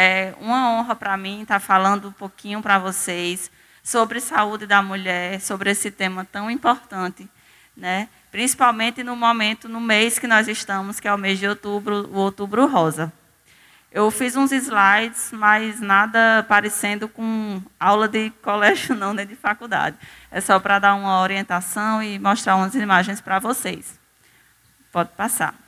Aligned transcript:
É 0.00 0.32
uma 0.40 0.70
honra 0.70 0.94
para 0.94 1.16
mim 1.16 1.42
estar 1.42 1.58
falando 1.58 2.06
um 2.06 2.12
pouquinho 2.12 2.62
para 2.62 2.78
vocês 2.78 3.50
sobre 3.82 4.20
saúde 4.20 4.64
da 4.64 4.80
mulher, 4.80 5.40
sobre 5.40 5.72
esse 5.72 5.90
tema 5.90 6.24
tão 6.24 6.48
importante, 6.48 7.28
né? 7.76 8.08
Principalmente 8.30 9.02
no 9.02 9.16
momento, 9.16 9.68
no 9.68 9.80
mês 9.80 10.16
que 10.16 10.28
nós 10.28 10.46
estamos, 10.46 11.00
que 11.00 11.08
é 11.08 11.12
o 11.12 11.18
mês 11.18 11.40
de 11.40 11.48
outubro, 11.48 12.08
o 12.12 12.18
Outubro 12.18 12.64
Rosa. 12.68 13.12
Eu 13.90 14.08
fiz 14.12 14.36
uns 14.36 14.52
slides, 14.52 15.32
mas 15.32 15.80
nada 15.80 16.46
parecendo 16.48 17.08
com 17.08 17.60
aula 17.80 18.06
de 18.06 18.30
colégio, 18.40 18.94
não, 18.94 19.12
nem 19.12 19.26
de 19.26 19.34
faculdade. 19.34 19.96
É 20.30 20.40
só 20.40 20.60
para 20.60 20.78
dar 20.78 20.94
uma 20.94 21.20
orientação 21.22 22.00
e 22.00 22.20
mostrar 22.20 22.54
umas 22.54 22.76
imagens 22.76 23.20
para 23.20 23.40
vocês. 23.40 23.98
Pode 24.92 25.10
passar. 25.16 25.67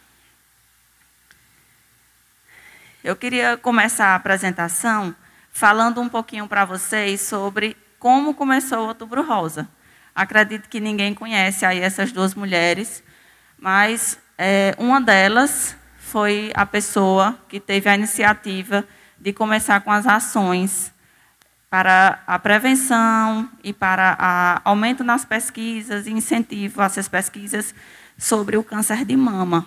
Eu 3.02 3.16
queria 3.16 3.56
começar 3.56 4.08
a 4.08 4.14
apresentação 4.14 5.16
falando 5.50 6.02
um 6.02 6.08
pouquinho 6.08 6.46
para 6.46 6.66
vocês 6.66 7.22
sobre 7.22 7.74
como 7.98 8.34
começou 8.34 8.80
o 8.80 8.88
Outubro 8.88 9.22
Rosa. 9.26 9.66
Acredito 10.14 10.68
que 10.68 10.80
ninguém 10.80 11.14
conhece 11.14 11.64
aí 11.64 11.78
essas 11.80 12.12
duas 12.12 12.34
mulheres, 12.34 13.02
mas 13.58 14.18
é, 14.36 14.74
uma 14.76 15.00
delas 15.00 15.74
foi 15.96 16.52
a 16.54 16.66
pessoa 16.66 17.38
que 17.48 17.58
teve 17.58 17.88
a 17.88 17.94
iniciativa 17.94 18.84
de 19.18 19.32
começar 19.32 19.80
com 19.80 19.90
as 19.90 20.06
ações 20.06 20.92
para 21.70 22.22
a 22.26 22.38
prevenção 22.38 23.48
e 23.64 23.72
para 23.72 24.60
o 24.62 24.68
aumento 24.68 25.02
nas 25.02 25.24
pesquisas 25.24 26.06
e 26.06 26.10
incentivo 26.10 26.82
a 26.82 26.84
essas 26.84 27.08
pesquisas 27.08 27.74
sobre 28.18 28.58
o 28.58 28.62
câncer 28.62 29.06
de 29.06 29.16
mama. 29.16 29.64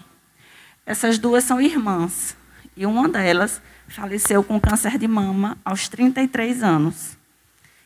Essas 0.85 1.17
duas 1.17 1.43
são 1.43 1.59
irmãs 1.59 2.37
e 2.75 2.85
uma 2.85 3.07
delas 3.07 3.61
faleceu 3.87 4.43
com 4.43 4.59
câncer 4.59 4.97
de 4.97 5.07
mama 5.07 5.57
aos 5.63 5.87
33 5.87 6.63
anos. 6.63 7.17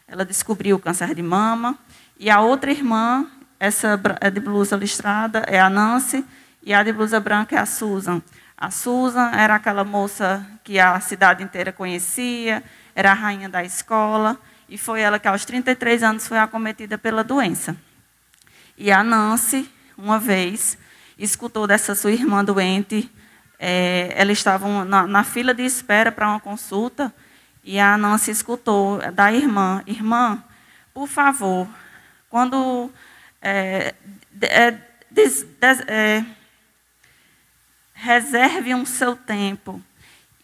Ela 0.07 0.23
descobriu 0.23 0.77
o 0.77 0.79
câncer 0.79 1.13
de 1.13 1.21
mama 1.21 1.77
e 2.19 2.29
a 2.29 2.39
outra 2.39 2.71
irmã, 2.71 3.27
essa 3.59 3.99
é 4.21 4.29
de 4.29 4.39
blusa 4.39 4.75
listrada, 4.75 5.39
é 5.47 5.59
a 5.59 5.69
Nancy 5.69 6.23
e 6.63 6.73
a 6.73 6.81
de 6.83 6.93
blusa 6.93 7.19
branca 7.19 7.55
é 7.55 7.59
a 7.59 7.65
Susan. 7.65 8.21
A 8.57 8.71
Susan 8.71 9.29
era 9.31 9.55
aquela 9.55 9.83
moça 9.83 10.45
que 10.63 10.79
a 10.79 10.99
cidade 10.99 11.43
inteira 11.43 11.71
conhecia, 11.71 12.63
era 12.95 13.11
a 13.11 13.13
rainha 13.13 13.47
da 13.47 13.63
escola, 13.63 14.39
e 14.67 14.77
foi 14.77 15.01
ela 15.01 15.19
que 15.19 15.27
aos 15.27 15.45
33 15.45 16.01
anos 16.03 16.27
foi 16.27 16.39
acometida 16.39 16.97
pela 16.97 17.23
doença. 17.23 17.77
E 18.77 18.91
a 18.91 19.03
Nancy, 19.03 19.69
uma 19.97 20.19
vez, 20.19 20.77
escutou 21.17 21.67
dessa 21.67 21.93
sua 21.95 22.11
irmã 22.11 22.43
doente, 22.43 23.09
é, 23.59 24.13
elas 24.15 24.37
estavam 24.37 24.85
na, 24.85 25.07
na 25.07 25.23
fila 25.23 25.53
de 25.53 25.63
espera 25.63 26.11
para 26.11 26.29
uma 26.29 26.39
consulta, 26.39 27.13
e 27.63 27.79
a 27.79 27.97
Nancy 27.97 28.31
escutou 28.31 28.99
da 29.11 29.31
irmã, 29.31 29.83
irmã, 29.85 30.43
por 30.93 31.07
favor, 31.07 31.67
quando 32.29 32.91
é, 33.41 33.93
é, 34.41 34.77
é, 35.87 36.25
reserve 37.93 38.73
um 38.73 38.85
seu 38.85 39.15
tempo 39.15 39.81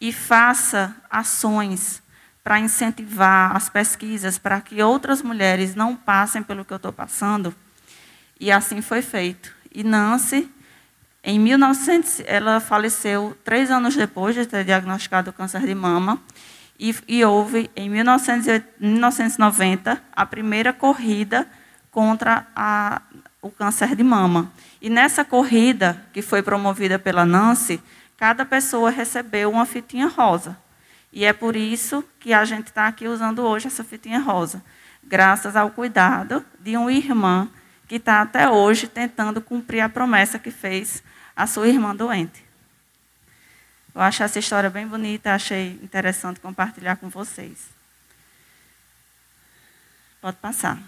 e 0.01 0.11
faça 0.11 0.95
ações 1.09 2.03
para 2.43 2.59
incentivar 2.59 3.55
as 3.55 3.69
pesquisas, 3.69 4.37
para 4.37 4.59
que 4.59 4.83
outras 4.83 5.21
mulheres 5.21 5.75
não 5.75 5.95
passem 5.95 6.43
pelo 6.43 6.65
que 6.65 6.73
eu 6.73 6.77
estou 6.77 6.91
passando. 6.91 7.55
E 8.37 8.51
assim 8.51 8.81
foi 8.81 9.01
feito. 9.01 9.55
E 9.73 9.81
Nancy, 9.83 10.51
em 11.23 11.39
1900, 11.39 12.23
ela 12.25 12.59
faleceu 12.59 13.37
três 13.45 13.71
anos 13.71 13.95
depois 13.95 14.35
de 14.35 14.45
ter 14.45 14.65
diagnosticado 14.65 15.29
o 15.29 15.33
câncer 15.33 15.61
de 15.61 15.73
mama. 15.73 16.21
E, 16.77 16.93
e 17.07 17.23
houve, 17.23 17.71
em 17.77 17.89
1990, 17.89 20.03
a 20.11 20.25
primeira 20.25 20.73
corrida 20.73 21.47
contra 21.89 22.45
a, 22.53 23.01
o 23.41 23.49
câncer 23.49 23.95
de 23.95 24.03
mama. 24.03 24.51
E 24.81 24.89
nessa 24.89 25.23
corrida, 25.23 25.97
que 26.11 26.21
foi 26.21 26.43
promovida 26.43 26.99
pela 26.99 27.25
Nancy, 27.25 27.81
cada 28.17 28.43
pessoa 28.43 28.89
recebeu 28.89 29.49
uma 29.49 29.65
fitinha 29.65 30.07
rosa. 30.07 30.57
E 31.11 31.23
é 31.23 31.31
por 31.31 31.55
isso 31.55 32.03
que 32.19 32.33
a 32.33 32.43
gente 32.43 32.67
está 32.67 32.87
aqui 32.87 33.07
usando 33.07 33.43
hoje 33.43 33.67
essa 33.67 33.83
fitinha 33.83 34.19
rosa, 34.19 34.61
graças 35.01 35.55
ao 35.55 35.69
cuidado 35.69 36.43
de 36.59 36.75
uma 36.75 36.91
irmã 36.91 37.47
que 37.87 37.95
está 37.95 38.21
até 38.21 38.49
hoje 38.49 38.87
tentando 38.87 39.39
cumprir 39.39 39.79
a 39.81 39.87
promessa 39.87 40.39
que 40.39 40.49
fez 40.49 41.03
a 41.35 41.47
sua 41.47 41.67
irmã 41.67 41.95
doente. 41.95 42.43
Eu 43.93 44.01
acho 44.01 44.23
essa 44.23 44.39
história 44.39 44.69
bem 44.69 44.87
bonita, 44.87 45.33
achei 45.33 45.79
interessante 45.83 46.39
compartilhar 46.39 46.95
com 46.95 47.09
vocês. 47.09 47.69
Pode 50.19 50.37
passar. 50.37 50.79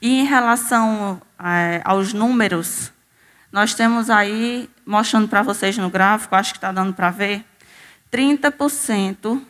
E 0.00 0.20
em 0.20 0.24
relação 0.24 1.20
é, 1.38 1.80
aos 1.84 2.12
números, 2.12 2.92
nós 3.52 3.74
temos 3.74 4.08
aí, 4.10 4.70
mostrando 4.86 5.28
para 5.28 5.42
vocês 5.42 5.76
no 5.76 5.90
gráfico, 5.90 6.34
acho 6.34 6.52
que 6.52 6.58
está 6.58 6.72
dando 6.72 6.94
para 6.94 7.10
ver, 7.10 7.44
30% 8.10 9.44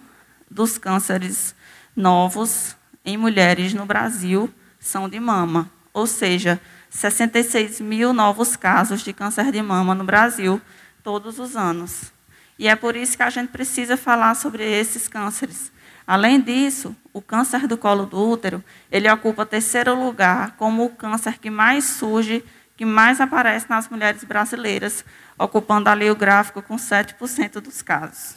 dos 0.50 0.76
cânceres 0.76 1.54
novos 1.94 2.76
em 3.04 3.16
mulheres 3.16 3.72
no 3.72 3.86
Brasil 3.86 4.52
são 4.78 5.08
de 5.08 5.20
mama. 5.20 5.70
Ou 5.92 6.06
seja, 6.06 6.60
66 6.90 7.80
mil 7.80 8.12
novos 8.12 8.56
casos 8.56 9.02
de 9.02 9.12
câncer 9.12 9.52
de 9.52 9.62
mama 9.62 9.94
no 9.94 10.04
Brasil 10.04 10.60
todos 11.02 11.38
os 11.38 11.56
anos. 11.56 12.12
E 12.58 12.68
é 12.68 12.76
por 12.76 12.96
isso 12.96 13.16
que 13.16 13.22
a 13.22 13.30
gente 13.30 13.48
precisa 13.48 13.96
falar 13.96 14.34
sobre 14.34 14.64
esses 14.64 15.08
cânceres. 15.08 15.72
Além 16.06 16.40
disso, 16.40 16.94
o 17.12 17.22
câncer 17.22 17.66
do 17.68 17.78
colo 17.78 18.04
do 18.04 18.20
útero, 18.20 18.62
ele 18.90 19.08
ocupa 19.08 19.46
terceiro 19.46 19.94
lugar 19.94 20.56
como 20.56 20.84
o 20.84 20.90
câncer 20.90 21.38
que 21.38 21.48
mais 21.48 21.84
surge, 21.84 22.44
que 22.76 22.84
mais 22.84 23.20
aparece 23.20 23.70
nas 23.70 23.88
mulheres 23.88 24.24
brasileiras, 24.24 25.04
ocupando 25.38 25.88
ali 25.88 26.10
o 26.10 26.16
gráfico 26.16 26.60
com 26.60 26.76
7% 26.76 27.60
dos 27.60 27.80
casos. 27.80 28.34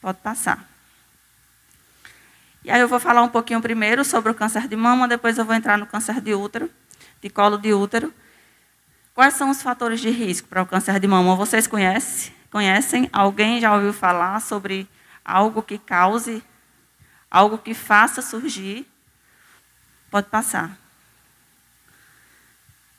Pode 0.00 0.18
passar. 0.18 0.75
E 2.66 2.70
aí 2.72 2.80
eu 2.80 2.88
vou 2.88 2.98
falar 2.98 3.22
um 3.22 3.28
pouquinho 3.28 3.62
primeiro 3.62 4.04
sobre 4.04 4.32
o 4.32 4.34
câncer 4.34 4.66
de 4.66 4.74
mama, 4.74 5.06
depois 5.06 5.38
eu 5.38 5.44
vou 5.44 5.54
entrar 5.54 5.78
no 5.78 5.86
câncer 5.86 6.20
de 6.20 6.34
útero, 6.34 6.68
de 7.22 7.30
colo 7.30 7.56
de 7.56 7.72
útero. 7.72 8.12
Quais 9.14 9.34
são 9.34 9.50
os 9.50 9.62
fatores 9.62 10.00
de 10.00 10.10
risco 10.10 10.48
para 10.48 10.62
o 10.62 10.66
câncer 10.66 10.98
de 10.98 11.06
mama? 11.06 11.36
Vocês 11.36 11.68
conhecem? 11.68 12.34
Conhecem? 12.50 13.08
Alguém 13.12 13.60
já 13.60 13.72
ouviu 13.72 13.92
falar 13.92 14.40
sobre 14.40 14.88
algo 15.24 15.62
que 15.62 15.78
cause, 15.78 16.42
algo 17.30 17.56
que 17.56 17.72
faça 17.72 18.20
surgir? 18.20 18.84
Pode 20.10 20.26
passar. 20.26 20.76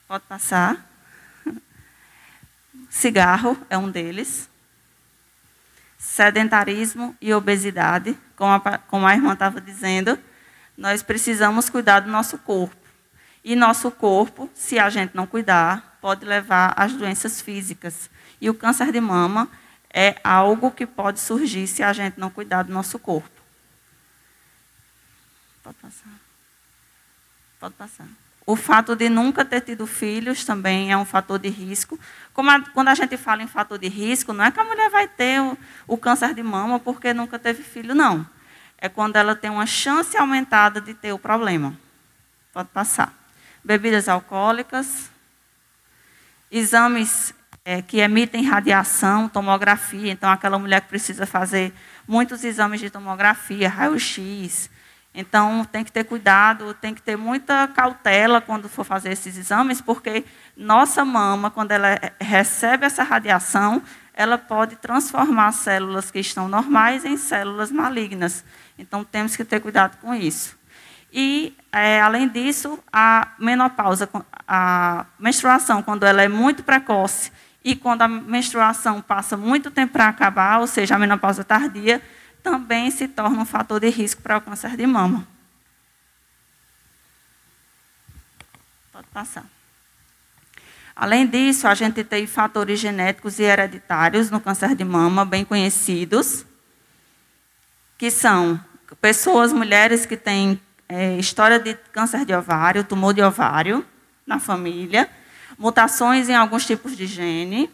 Pode 0.08 0.24
passar. 0.30 0.90
Cigarro 2.90 3.58
é 3.70 3.78
um 3.78 3.92
deles. 3.92 4.50
Sedentarismo 5.98 7.16
e 7.20 7.34
obesidade, 7.34 8.18
como 8.36 8.54
a, 8.54 8.78
como 8.78 9.08
a 9.08 9.14
irmã 9.14 9.34
estava 9.34 9.60
dizendo, 9.60 10.18
nós 10.78 11.02
precisamos 11.02 11.70
cuidar 11.70 12.02
do 12.02 12.10
nosso 12.10 12.38
corpo. 12.38 12.76
E 13.44 13.56
nosso 13.56 13.90
corpo, 13.90 14.50
se 14.54 14.78
a 14.78 14.90
gente 14.90 15.16
não 15.16 15.26
cuidar, 15.26 15.98
pode 16.02 16.26
levar 16.26 16.74
às 16.78 16.94
doenças 16.94 17.42
físicas. 17.42 18.10
E 18.40 18.50
o 18.50 18.54
câncer 18.54 18.92
de 18.92 19.02
mama 19.02 19.50
é 19.92 20.20
algo 20.24 20.70
que 20.70 20.86
pode 20.86 21.20
surgir 21.20 21.66
se 21.68 21.82
a 21.82 21.94
gente 21.94 22.20
não 22.20 22.30
cuidar 22.30 22.64
do 22.64 22.74
nosso 22.74 23.00
corpo. 23.00 23.42
Pode 25.64 25.78
passar. 25.78 26.20
Pode 27.60 27.74
passar. 27.74 28.08
O 28.50 28.56
fato 28.56 28.96
de 28.96 29.10
nunca 29.10 29.44
ter 29.44 29.60
tido 29.60 29.86
filhos 29.86 30.46
também 30.46 30.90
é 30.90 30.96
um 30.96 31.04
fator 31.04 31.38
de 31.38 31.50
risco. 31.50 32.00
A, 32.34 32.62
quando 32.72 32.88
a 32.88 32.96
gente 32.96 33.18
fala 33.18 33.44
em 33.44 33.48
fator 33.48 33.78
de 33.78 33.90
risco, 33.90 34.32
não 34.32 34.46
é 34.46 34.50
que 34.50 34.58
a 34.58 34.64
mulher 34.64 34.90
vai 34.90 35.06
ter 35.06 35.42
o, 35.42 35.58
o 35.86 35.98
câncer 35.98 36.34
de 36.34 36.42
mama 36.42 36.80
porque 36.80 37.14
nunca 37.14 37.38
teve 37.38 37.62
filho, 37.62 37.94
não. 37.94 38.26
É 38.78 38.88
quando 38.88 39.18
ela 39.18 39.36
tem 39.36 39.52
uma 39.52 39.66
chance 39.66 40.16
aumentada 40.16 40.80
de 40.80 40.94
ter 40.94 41.12
o 41.12 41.20
problema. 41.20 41.78
Pode 42.54 42.70
passar. 42.70 43.14
Bebidas 43.66 44.08
alcoólicas, 44.08 45.12
exames 46.50 47.34
é, 47.66 47.82
que 47.82 48.00
emitem 48.00 48.46
radiação, 48.46 49.28
tomografia. 49.28 50.10
Então, 50.10 50.32
aquela 50.32 50.58
mulher 50.58 50.80
que 50.80 50.88
precisa 50.88 51.26
fazer 51.26 51.74
muitos 52.08 52.46
exames 52.46 52.80
de 52.80 52.90
tomografia, 52.90 53.68
raio-x. 53.68 54.70
Então, 55.20 55.66
tem 55.66 55.84
que 55.84 55.92
ter 55.92 56.04
cuidado, 56.04 56.76
tem 56.76 56.94
que 56.94 57.02
ter 57.02 57.18
muita 57.18 57.68
cautela 57.70 58.40
quando 58.40 58.70
for 58.70 58.84
fazer 58.84 59.12
esses 59.12 59.36
exames, 59.36 59.82
porque 59.82 60.24
nossa 60.56 61.04
mama, 61.04 61.50
quando 61.50 61.72
ela 61.72 62.00
recebe 62.22 62.86
essa 62.86 63.02
radiação, 63.02 63.82
ela 64.14 64.38
pode 64.38 64.76
transformar 64.76 65.54
células 65.54 66.12
que 66.12 66.20
estão 66.20 66.48
normais 66.48 67.04
em 67.04 67.18
células 67.18 67.72
malignas. 67.72 68.46
Então, 68.78 69.04
temos 69.04 69.36
que 69.36 69.44
ter 69.44 69.60
cuidado 69.60 69.98
com 69.98 70.14
isso. 70.14 70.56
E, 71.12 71.58
é, 71.72 72.00
além 72.00 72.28
disso, 72.28 72.78
a 72.94 73.30
menopausa, 73.40 74.08
a 74.48 75.08
menstruação, 75.18 75.82
quando 75.82 76.06
ela 76.06 76.22
é 76.22 76.28
muito 76.28 76.64
precoce 76.64 77.32
e 77.64 77.76
quando 77.76 78.04
a 78.04 78.08
menstruação 78.08 79.02
passa 79.02 79.36
muito 79.36 79.72
tempo 79.72 79.94
para 79.94 80.10
acabar, 80.10 80.60
ou 80.60 80.68
seja, 80.68 80.94
a 80.94 81.00
menopausa 81.00 81.44
tardia, 81.44 82.04
também 82.50 82.90
se 82.90 83.10
torna 83.10 83.42
um 83.42 83.46
fator 83.46 83.82
de 83.82 83.90
risco 83.90 84.22
para 84.22 84.38
o 84.38 84.42
câncer 84.42 84.78
de 84.78 84.88
mama. 84.88 85.28
Pode 88.90 89.08
passar. 89.08 89.46
Além 90.96 91.28
disso, 91.28 91.68
a 91.68 91.76
gente 91.76 92.06
tem 92.06 92.26
fatores 92.26 92.80
genéticos 92.80 93.38
e 93.38 93.44
hereditários 93.44 94.32
no 94.32 94.40
câncer 94.40 94.76
de 94.76 94.86
mama, 94.86 95.26
bem 95.26 95.44
conhecidos, 95.44 96.46
que 97.98 98.10
são 98.10 98.60
pessoas, 99.02 99.52
mulheres 99.52 100.06
que 100.06 100.16
têm 100.16 100.60
é, 100.88 101.18
história 101.18 101.60
de 101.60 101.74
câncer 101.92 102.24
de 102.24 102.34
ovário, 102.34 102.86
tumor 102.86 103.14
de 103.14 103.22
ovário 103.22 103.86
na 104.26 104.40
família, 104.40 105.10
mutações 105.58 106.30
em 106.30 106.36
alguns 106.36 106.66
tipos 106.66 106.96
de 106.96 107.06
gene, 107.06 107.70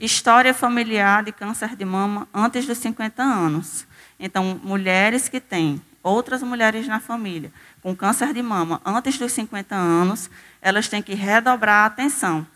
história 0.00 0.52
familiar 0.52 1.22
de 1.22 1.30
câncer 1.30 1.76
de 1.76 1.84
mama 1.84 2.28
antes 2.34 2.66
dos 2.66 2.78
50 2.78 3.22
anos. 3.22 3.86
Então, 4.24 4.60
mulheres 4.62 5.28
que 5.28 5.40
têm 5.40 5.82
outras 6.00 6.44
mulheres 6.44 6.86
na 6.86 7.00
família 7.00 7.52
com 7.82 7.94
câncer 7.94 8.32
de 8.32 8.40
mama 8.40 8.80
antes 8.84 9.18
dos 9.18 9.32
50 9.32 9.74
anos, 9.74 10.30
elas 10.60 10.86
têm 10.86 11.02
que 11.02 11.12
redobrar 11.12 11.82
a 11.82 11.86
atenção. 11.86 12.46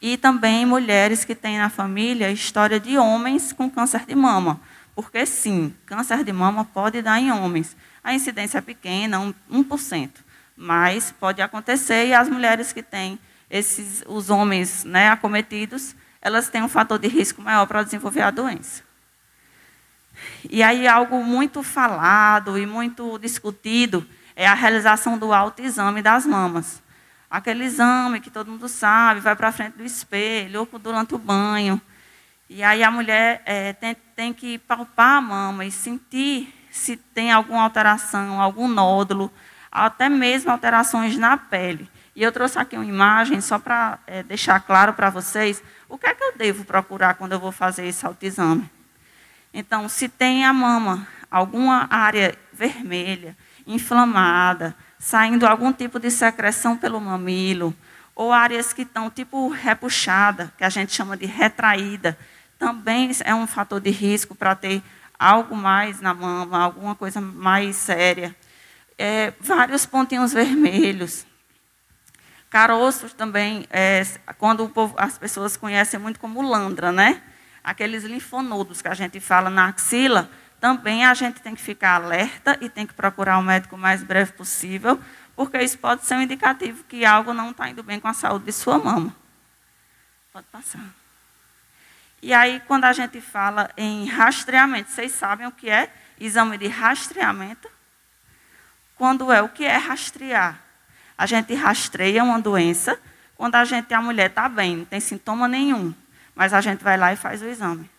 E 0.00 0.16
também 0.16 0.64
mulheres 0.64 1.24
que 1.24 1.34
têm 1.34 1.58
na 1.58 1.68
família 1.68 2.30
história 2.30 2.78
de 2.78 2.96
homens 2.96 3.52
com 3.52 3.68
câncer 3.68 4.06
de 4.06 4.14
mama. 4.14 4.60
Porque, 4.94 5.26
sim, 5.26 5.74
câncer 5.84 6.22
de 6.22 6.32
mama 6.32 6.64
pode 6.64 7.02
dar 7.02 7.20
em 7.20 7.32
homens. 7.32 7.76
A 8.02 8.14
incidência 8.14 8.58
é 8.58 8.60
pequena, 8.62 9.34
1%. 9.50 10.10
Mas 10.56 11.10
pode 11.10 11.42
acontecer 11.42 12.06
e 12.06 12.14
as 12.14 12.28
mulheres 12.28 12.72
que 12.72 12.84
têm 12.84 13.18
esses, 13.50 14.04
os 14.06 14.30
homens 14.30 14.84
né, 14.84 15.08
acometidos, 15.08 15.96
elas 16.22 16.48
têm 16.48 16.62
um 16.62 16.68
fator 16.68 17.00
de 17.00 17.08
risco 17.08 17.42
maior 17.42 17.66
para 17.66 17.82
desenvolver 17.82 18.22
a 18.22 18.30
doença. 18.30 18.89
E 20.48 20.62
aí 20.62 20.86
algo 20.86 21.22
muito 21.22 21.62
falado 21.62 22.58
e 22.58 22.66
muito 22.66 23.18
discutido 23.18 24.06
é 24.36 24.46
a 24.46 24.54
realização 24.54 25.18
do 25.18 25.32
autoexame 25.32 26.02
das 26.02 26.24
mamas. 26.24 26.82
Aquele 27.30 27.64
exame 27.64 28.20
que 28.20 28.30
todo 28.30 28.50
mundo 28.50 28.68
sabe, 28.68 29.20
vai 29.20 29.36
para 29.36 29.52
frente 29.52 29.76
do 29.76 29.84
espelho 29.84 30.66
ou 30.72 30.78
durante 30.78 31.14
o 31.14 31.18
banho. 31.18 31.80
E 32.48 32.62
aí 32.62 32.82
a 32.82 32.90
mulher 32.90 33.42
é, 33.46 33.72
tem, 33.74 33.96
tem 34.16 34.32
que 34.32 34.58
palpar 34.58 35.18
a 35.18 35.20
mama 35.20 35.64
e 35.64 35.70
sentir 35.70 36.52
se 36.70 36.96
tem 36.96 37.30
alguma 37.30 37.62
alteração, 37.62 38.40
algum 38.40 38.66
nódulo, 38.66 39.30
até 39.70 40.08
mesmo 40.08 40.50
alterações 40.50 41.16
na 41.16 41.36
pele. 41.36 41.88
E 42.16 42.22
eu 42.22 42.32
trouxe 42.32 42.58
aqui 42.58 42.76
uma 42.76 42.84
imagem 42.84 43.40
só 43.40 43.58
para 43.58 43.98
é, 44.06 44.22
deixar 44.22 44.58
claro 44.60 44.92
para 44.94 45.10
vocês 45.10 45.62
o 45.88 45.96
que 45.96 46.06
é 46.06 46.14
que 46.14 46.24
eu 46.24 46.36
devo 46.36 46.64
procurar 46.64 47.14
quando 47.14 47.32
eu 47.32 47.38
vou 47.38 47.52
fazer 47.52 47.86
esse 47.86 48.04
autoexame. 48.04 48.68
Então, 49.52 49.88
se 49.88 50.08
tem 50.08 50.44
a 50.44 50.52
mama, 50.52 51.06
alguma 51.30 51.86
área 51.90 52.36
vermelha, 52.52 53.36
inflamada, 53.66 54.74
saindo 54.98 55.46
algum 55.46 55.72
tipo 55.72 55.98
de 55.98 56.10
secreção 56.10 56.76
pelo 56.76 57.00
mamilo, 57.00 57.74
ou 58.14 58.32
áreas 58.32 58.72
que 58.72 58.82
estão 58.82 59.08
tipo 59.10 59.48
repuxada, 59.48 60.52
que 60.58 60.64
a 60.64 60.68
gente 60.68 60.94
chama 60.94 61.16
de 61.16 61.26
retraída, 61.26 62.18
também 62.58 63.10
é 63.24 63.34
um 63.34 63.46
fator 63.46 63.80
de 63.80 63.90
risco 63.90 64.34
para 64.34 64.54
ter 64.54 64.82
algo 65.18 65.56
mais 65.56 66.00
na 66.00 66.12
mama, 66.12 66.62
alguma 66.62 66.94
coisa 66.94 67.20
mais 67.20 67.76
séria. 67.76 68.36
É, 68.98 69.32
vários 69.40 69.86
pontinhos 69.86 70.32
vermelhos. 70.32 71.26
Caroços 72.50 73.14
também, 73.14 73.66
é, 73.70 74.02
quando 74.38 74.68
povo, 74.68 74.94
as 74.98 75.16
pessoas 75.16 75.56
conhecem 75.56 75.98
muito 75.98 76.20
como 76.20 76.42
landra, 76.42 76.92
né? 76.92 77.22
Aqueles 77.62 78.04
linfonodos 78.04 78.80
que 78.80 78.88
a 78.88 78.94
gente 78.94 79.20
fala 79.20 79.50
na 79.50 79.66
axila, 79.66 80.30
também 80.60 81.04
a 81.04 81.14
gente 81.14 81.40
tem 81.40 81.54
que 81.54 81.62
ficar 81.62 81.94
alerta 81.94 82.58
e 82.60 82.68
tem 82.68 82.86
que 82.86 82.94
procurar 82.94 83.38
o 83.38 83.42
médico 83.42 83.76
o 83.76 83.78
mais 83.78 84.02
breve 84.02 84.32
possível, 84.32 85.00
porque 85.34 85.58
isso 85.58 85.78
pode 85.78 86.04
ser 86.04 86.14
um 86.14 86.22
indicativo 86.22 86.84
que 86.84 87.04
algo 87.04 87.32
não 87.32 87.50
está 87.50 87.68
indo 87.68 87.82
bem 87.82 87.98
com 87.98 88.08
a 88.08 88.12
saúde 88.12 88.44
de 88.44 88.52
sua 88.52 88.78
mama. 88.78 89.14
Pode 90.32 90.46
passar. 90.52 90.84
E 92.22 92.34
aí, 92.34 92.60
quando 92.66 92.84
a 92.84 92.92
gente 92.92 93.20
fala 93.20 93.70
em 93.76 94.06
rastreamento, 94.06 94.90
vocês 94.90 95.12
sabem 95.12 95.46
o 95.46 95.52
que 95.52 95.70
é 95.70 95.90
exame 96.18 96.58
de 96.58 96.68
rastreamento? 96.68 97.68
Quando 98.96 99.32
é 99.32 99.40
o 99.40 99.48
que 99.48 99.64
é 99.64 99.76
rastrear? 99.76 100.60
A 101.16 101.24
gente 101.24 101.54
rastreia 101.54 102.22
uma 102.22 102.38
doença 102.38 103.00
quando 103.34 103.54
a 103.54 103.64
gente, 103.64 103.94
a 103.94 104.02
mulher 104.02 104.28
está 104.28 104.46
bem, 104.46 104.76
não 104.76 104.84
tem 104.84 105.00
sintoma 105.00 105.48
nenhum, 105.48 105.94
mas 106.40 106.54
a 106.54 106.60
gente 106.62 106.82
vai 106.82 106.96
lá 106.96 107.12
e 107.12 107.16
faz 107.16 107.42
o 107.42 107.44
exame. 107.44 107.90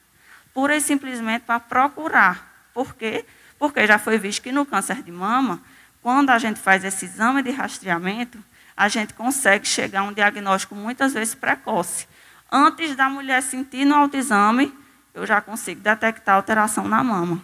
Pura 0.52 0.76
e 0.76 0.82
simplesmente 0.82 1.44
para 1.44 1.60
procurar. 1.60 2.66
Por 2.74 2.96
quê? 2.96 3.24
Porque 3.60 3.86
já 3.86 4.00
foi 4.00 4.18
visto 4.18 4.42
que 4.42 4.52
no 4.52 4.66
câncer 4.66 5.04
de 5.04 5.12
mama, 5.12 5.62
quando 6.02 6.32
a 6.32 6.40
gente 6.40 6.60
faz 6.60 6.84
esse 6.84 7.06
exame 7.06 7.44
de 7.44 7.52
rastreamento, 7.52 8.44
a 8.76 8.88
gente 8.88 9.14
consegue 9.14 9.68
chegar 9.68 10.00
a 10.00 10.04
um 10.06 10.12
diagnóstico 10.12 10.74
muitas 10.74 11.14
vezes 11.14 11.36
precoce. 11.36 12.08
Antes 12.52 12.96
da 12.96 13.08
mulher 13.08 13.44
sentir 13.44 13.86
no 13.86 13.94
autoexame, 13.94 14.76
eu 15.14 15.24
já 15.24 15.40
consigo 15.40 15.80
detectar 15.80 16.34
alteração 16.34 16.88
na 16.88 17.04
mama. 17.04 17.40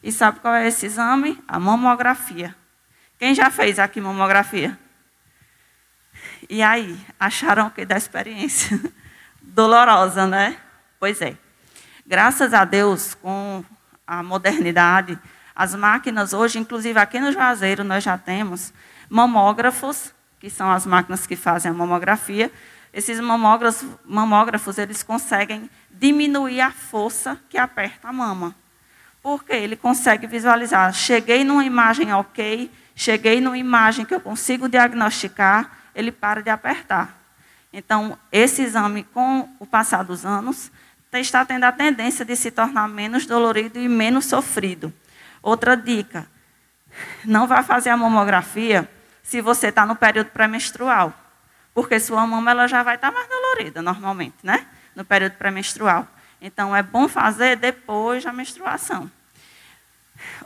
E 0.00 0.12
sabe 0.12 0.38
qual 0.38 0.54
é 0.54 0.68
esse 0.68 0.86
exame? 0.86 1.42
A 1.48 1.58
mamografia. 1.58 2.54
Quem 3.18 3.34
já 3.34 3.50
fez 3.50 3.80
aqui 3.80 4.00
mamografia? 4.00 4.78
E 6.48 6.62
aí, 6.62 6.96
acharam 7.18 7.66
o 7.66 7.70
que 7.72 7.84
da 7.84 7.96
experiência? 7.96 8.80
Dolorosa, 9.56 10.26
né? 10.26 10.58
Pois 11.00 11.22
é. 11.22 11.34
Graças 12.06 12.52
a 12.52 12.62
Deus, 12.66 13.14
com 13.14 13.64
a 14.06 14.22
modernidade, 14.22 15.18
as 15.54 15.74
máquinas 15.74 16.34
hoje, 16.34 16.58
inclusive 16.58 16.98
aqui 17.00 17.18
no 17.18 17.32
Juazeiro, 17.32 17.82
nós 17.82 18.04
já 18.04 18.18
temos 18.18 18.70
mamógrafos, 19.08 20.12
que 20.38 20.50
são 20.50 20.70
as 20.70 20.84
máquinas 20.84 21.26
que 21.26 21.34
fazem 21.34 21.70
a 21.70 21.74
mamografia, 21.74 22.52
esses 22.92 23.18
mamógrafos, 23.18 23.88
mamógrafos, 24.04 24.76
eles 24.76 25.02
conseguem 25.02 25.70
diminuir 25.90 26.60
a 26.60 26.70
força 26.70 27.40
que 27.48 27.56
aperta 27.56 28.08
a 28.08 28.12
mama. 28.12 28.54
Porque 29.22 29.54
ele 29.54 29.74
consegue 29.74 30.26
visualizar, 30.26 30.92
cheguei 30.92 31.44
numa 31.44 31.64
imagem 31.64 32.12
ok, 32.12 32.70
cheguei 32.94 33.40
numa 33.40 33.56
imagem 33.56 34.04
que 34.04 34.14
eu 34.14 34.20
consigo 34.20 34.68
diagnosticar, 34.68 35.70
ele 35.94 36.12
para 36.12 36.42
de 36.42 36.50
apertar. 36.50 37.25
Então, 37.76 38.18
esse 38.32 38.62
exame, 38.62 39.04
com 39.04 39.48
o 39.60 39.66
passar 39.66 40.02
dos 40.02 40.24
anos, 40.24 40.72
está 41.12 41.44
tendo 41.44 41.64
a 41.64 41.72
tendência 41.72 42.24
de 42.24 42.34
se 42.34 42.50
tornar 42.50 42.88
menos 42.88 43.24
dolorido 43.26 43.78
e 43.78 43.88
menos 43.88 44.24
sofrido. 44.24 44.92
Outra 45.42 45.76
dica: 45.76 46.26
não 47.24 47.46
vá 47.46 47.62
fazer 47.62 47.90
a 47.90 47.96
mamografia 47.96 48.90
se 49.22 49.40
você 49.40 49.68
está 49.68 49.86
no 49.86 49.94
período 49.94 50.30
pré-menstrual 50.30 51.12
porque 51.76 52.00
sua 52.00 52.26
mama 52.26 52.52
ela 52.52 52.66
já 52.66 52.82
vai 52.82 52.94
estar 52.94 53.12
mais 53.12 53.28
dolorida 53.28 53.82
normalmente, 53.82 54.36
né? 54.42 54.66
No 54.94 55.04
período 55.04 55.34
pré-menstrual. 55.34 56.08
Então 56.40 56.74
é 56.74 56.82
bom 56.82 57.06
fazer 57.06 57.54
depois 57.56 58.24
da 58.24 58.32
menstruação. 58.32 59.10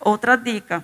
Outra 0.01 0.37
dica, 0.37 0.83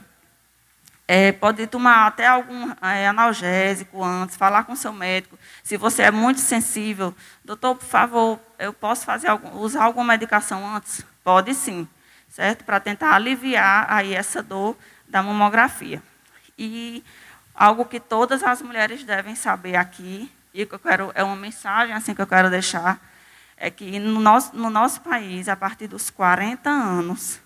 é, 1.08 1.30
pode 1.30 1.66
tomar 1.68 2.06
até 2.06 2.26
algum 2.26 2.72
é, 2.82 3.06
analgésico 3.06 4.02
antes, 4.02 4.36
falar 4.36 4.64
com 4.64 4.74
seu 4.74 4.92
médico. 4.92 5.38
Se 5.62 5.76
você 5.76 6.02
é 6.02 6.10
muito 6.10 6.40
sensível, 6.40 7.14
doutor, 7.44 7.76
por 7.76 7.86
favor, 7.86 8.40
eu 8.58 8.72
posso 8.72 9.04
fazer 9.04 9.28
algum, 9.28 9.56
usar 9.58 9.84
alguma 9.84 10.04
medicação 10.04 10.66
antes? 10.74 11.06
Pode 11.22 11.54
sim, 11.54 11.88
certo? 12.28 12.64
Para 12.64 12.80
tentar 12.80 13.14
aliviar 13.14 13.86
aí 13.88 14.14
essa 14.14 14.42
dor 14.42 14.76
da 15.06 15.22
mamografia. 15.22 16.02
E 16.58 17.04
algo 17.54 17.84
que 17.84 18.00
todas 18.00 18.42
as 18.42 18.60
mulheres 18.60 19.04
devem 19.04 19.36
saber 19.36 19.76
aqui 19.76 20.30
e 20.52 20.66
que 20.66 20.74
eu 20.74 20.78
quero, 20.78 21.12
é 21.14 21.22
uma 21.22 21.36
mensagem 21.36 21.94
assim 21.94 22.14
que 22.14 22.22
eu 22.22 22.26
quero 22.26 22.50
deixar, 22.50 22.98
é 23.56 23.70
que 23.70 23.98
no 24.00 24.20
nosso, 24.20 24.56
no 24.56 24.70
nosso 24.70 25.02
país, 25.02 25.48
a 25.48 25.54
partir 25.54 25.86
dos 25.86 26.10
40 26.10 26.68
anos, 26.68 27.40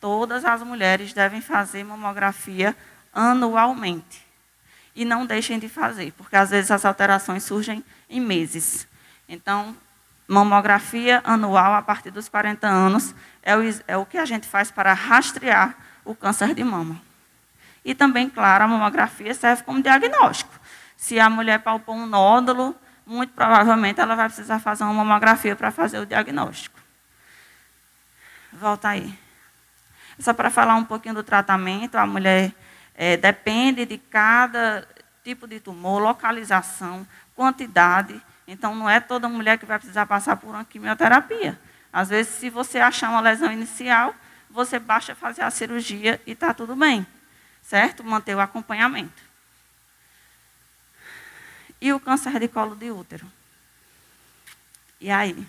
todas 0.00 0.44
as 0.44 0.62
mulheres 0.62 1.12
devem 1.12 1.40
fazer 1.40 1.84
mamografia 1.84 2.74
anualmente. 3.12 4.26
E 4.94 5.04
não 5.04 5.24
deixem 5.24 5.58
de 5.58 5.68
fazer, 5.68 6.12
porque 6.12 6.36
às 6.36 6.50
vezes 6.50 6.70
as 6.70 6.84
alterações 6.84 7.42
surgem 7.42 7.84
em 8.08 8.20
meses. 8.20 8.86
Então, 9.28 9.74
mamografia 10.28 11.20
anual 11.24 11.74
a 11.74 11.82
partir 11.82 12.10
dos 12.10 12.28
40 12.28 12.66
anos 12.66 13.14
é 13.42 13.56
o, 13.56 13.60
é 13.86 13.96
o 13.96 14.06
que 14.06 14.18
a 14.18 14.24
gente 14.24 14.46
faz 14.46 14.70
para 14.70 14.92
rastrear 14.92 15.74
o 16.04 16.14
câncer 16.14 16.54
de 16.54 16.62
mama. 16.62 17.00
E 17.84 17.94
também, 17.94 18.28
claro, 18.28 18.64
a 18.64 18.68
mamografia 18.68 19.34
serve 19.34 19.62
como 19.64 19.82
diagnóstico. 19.82 20.52
Se 20.96 21.18
a 21.18 21.28
mulher 21.28 21.58
palpou 21.60 21.96
um 21.96 22.06
nódulo, 22.06 22.76
muito 23.04 23.32
provavelmente 23.32 24.00
ela 24.00 24.14
vai 24.14 24.26
precisar 24.26 24.58
fazer 24.60 24.84
uma 24.84 24.94
mamografia 24.94 25.56
para 25.56 25.70
fazer 25.70 25.98
o 25.98 26.06
diagnóstico. 26.06 26.78
Volta 28.52 28.90
aí. 28.90 29.18
Só 30.18 30.32
para 30.32 30.50
falar 30.50 30.76
um 30.76 30.84
pouquinho 30.84 31.14
do 31.14 31.22
tratamento, 31.22 31.96
a 31.96 32.06
mulher 32.06 32.52
é, 33.04 33.16
depende 33.16 33.84
de 33.84 33.98
cada 33.98 34.86
tipo 35.24 35.48
de 35.48 35.58
tumor, 35.58 36.00
localização, 36.00 37.04
quantidade. 37.34 38.22
Então, 38.46 38.76
não 38.76 38.88
é 38.88 39.00
toda 39.00 39.28
mulher 39.28 39.58
que 39.58 39.66
vai 39.66 39.76
precisar 39.76 40.06
passar 40.06 40.36
por 40.36 40.50
uma 40.50 40.64
quimioterapia. 40.64 41.60
Às 41.92 42.10
vezes, 42.10 42.32
se 42.34 42.48
você 42.48 42.78
achar 42.78 43.10
uma 43.10 43.20
lesão 43.20 43.50
inicial, 43.50 44.14
você 44.48 44.78
basta 44.78 45.16
fazer 45.16 45.42
a 45.42 45.50
cirurgia 45.50 46.22
e 46.24 46.30
está 46.30 46.54
tudo 46.54 46.76
bem. 46.76 47.04
Certo? 47.60 48.04
Manter 48.04 48.36
o 48.36 48.40
acompanhamento. 48.40 49.20
E 51.80 51.92
o 51.92 51.98
câncer 51.98 52.38
de 52.38 52.46
colo 52.46 52.76
de 52.76 52.92
útero? 52.92 53.26
E 55.00 55.10
aí? 55.10 55.44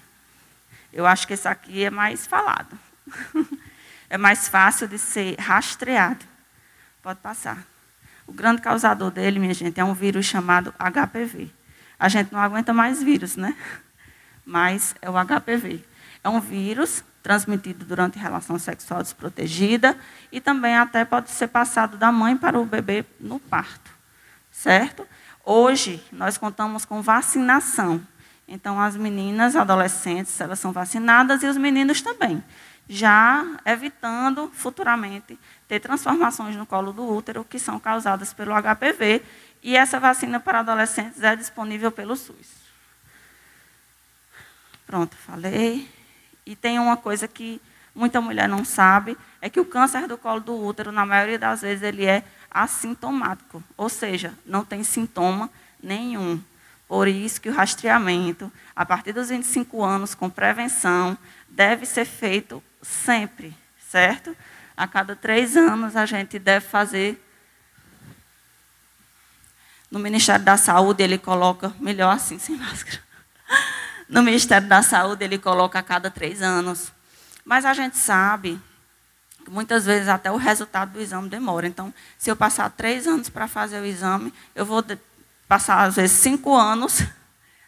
Eu 0.91 1.05
acho 1.05 1.27
que 1.27 1.33
esse 1.33 1.47
aqui 1.47 1.83
é 1.83 1.91
mais 1.91 2.25
falado. 2.25 2.79
é 4.09 4.17
mais 4.17 4.47
fácil 4.47 4.87
de 4.87 4.97
ser 4.97 5.39
rastreado. 5.39 6.32
Pode 7.03 7.19
passar. 7.19 7.61
O 8.25 8.31
grande 8.31 8.61
causador 8.61 9.11
dele, 9.11 9.37
minha 9.37 9.53
gente, 9.53 9.77
é 9.77 9.83
um 9.83 9.93
vírus 9.93 10.25
chamado 10.25 10.73
HPV. 10.79 11.51
A 11.99 12.07
gente 12.07 12.31
não 12.31 12.39
aguenta 12.39 12.71
mais 12.71 13.03
vírus, 13.03 13.35
né? 13.35 13.57
Mas 14.45 14.95
é 15.01 15.09
o 15.09 15.13
HPV. 15.13 15.83
É 16.23 16.29
um 16.29 16.39
vírus 16.39 17.03
transmitido 17.21 17.83
durante 17.83 18.17
relação 18.17 18.57
sexual 18.57 19.03
desprotegida 19.03 19.97
e 20.31 20.39
também 20.39 20.77
até 20.77 21.03
pode 21.03 21.29
ser 21.29 21.47
passado 21.47 21.97
da 21.97 22.09
mãe 22.09 22.37
para 22.37 22.57
o 22.57 22.65
bebê 22.65 23.03
no 23.19 23.37
parto. 23.37 23.91
Certo? 24.49 25.05
Hoje, 25.43 26.01
nós 26.09 26.37
contamos 26.37 26.85
com 26.85 27.01
vacinação. 27.01 28.01
Então, 28.47 28.79
as 28.79 28.95
meninas, 28.95 29.57
adolescentes, 29.57 30.39
elas 30.39 30.59
são 30.59 30.71
vacinadas 30.71 31.43
e 31.43 31.47
os 31.47 31.57
meninos 31.57 32.01
também 32.01 32.41
já 32.87 33.45
evitando 33.65 34.51
futuramente 34.53 35.39
ter 35.67 35.79
transformações 35.79 36.55
no 36.55 36.65
colo 36.65 36.91
do 36.91 37.07
útero 37.07 37.43
que 37.43 37.57
são 37.57 37.79
causadas 37.79 38.33
pelo 38.33 38.53
HPV. 38.53 39.21
E 39.61 39.77
essa 39.77 39.99
vacina 39.99 40.39
para 40.39 40.59
adolescentes 40.59 41.23
é 41.23 41.35
disponível 41.35 41.91
pelo 41.91 42.15
SUS. 42.15 42.63
Pronto, 44.85 45.15
falei. 45.15 45.89
E 46.45 46.55
tem 46.55 46.77
uma 46.77 46.97
coisa 46.97 47.27
que 47.27 47.61
muita 47.95 48.19
mulher 48.19 48.49
não 48.49 48.65
sabe, 48.65 49.17
é 49.41 49.49
que 49.49 49.59
o 49.59 49.65
câncer 49.65 50.07
do 50.07 50.17
colo 50.17 50.39
do 50.39 50.55
útero, 50.55 50.91
na 50.91 51.05
maioria 51.05 51.39
das 51.39 51.61
vezes, 51.61 51.83
ele 51.83 52.05
é 52.05 52.23
assintomático, 52.49 53.63
ou 53.77 53.89
seja, 53.89 54.33
não 54.45 54.63
tem 54.63 54.83
sintoma 54.83 55.49
nenhum. 55.81 56.41
Por 56.87 57.07
isso 57.07 57.41
que 57.41 57.49
o 57.49 57.53
rastreamento, 57.53 58.51
a 58.75 58.85
partir 58.85 59.13
dos 59.13 59.29
25 59.29 59.83
anos, 59.83 60.13
com 60.13 60.29
prevenção, 60.29 61.17
deve 61.47 61.85
ser 61.85 62.05
feito 62.05 62.61
sempre, 62.83 63.55
certo? 63.89 64.35
A 64.75 64.87
cada 64.87 65.15
três 65.15 65.55
anos 65.55 65.95
a 65.95 66.05
gente 66.05 66.37
deve 66.37 66.65
fazer. 66.67 67.19
No 69.89 69.99
Ministério 69.99 70.43
da 70.43 70.57
Saúde 70.57 71.03
ele 71.03 71.17
coloca, 71.17 71.73
melhor 71.79 72.13
assim, 72.13 72.37
sem 72.37 72.55
máscara. 72.57 72.99
No 74.09 74.21
Ministério 74.21 74.67
da 74.67 74.83
Saúde 74.83 75.23
ele 75.23 75.37
coloca 75.37 75.79
a 75.79 75.83
cada 75.83 76.11
três 76.11 76.41
anos. 76.41 76.91
Mas 77.45 77.65
a 77.65 77.73
gente 77.73 77.97
sabe 77.97 78.59
que 79.43 79.51
muitas 79.51 79.85
vezes 79.85 80.07
até 80.07 80.31
o 80.31 80.37
resultado 80.37 80.93
do 80.93 81.01
exame 81.01 81.29
demora. 81.29 81.67
Então, 81.67 81.93
se 82.17 82.29
eu 82.29 82.35
passar 82.35 82.69
três 82.69 83.07
anos 83.07 83.29
para 83.29 83.47
fazer 83.47 83.79
o 83.79 83.85
exame, 83.85 84.33
eu 84.55 84.65
vou 84.65 84.83
passar 85.47 85.83
às 85.83 85.95
vezes 85.95 86.17
cinco 86.17 86.55
anos 86.55 87.03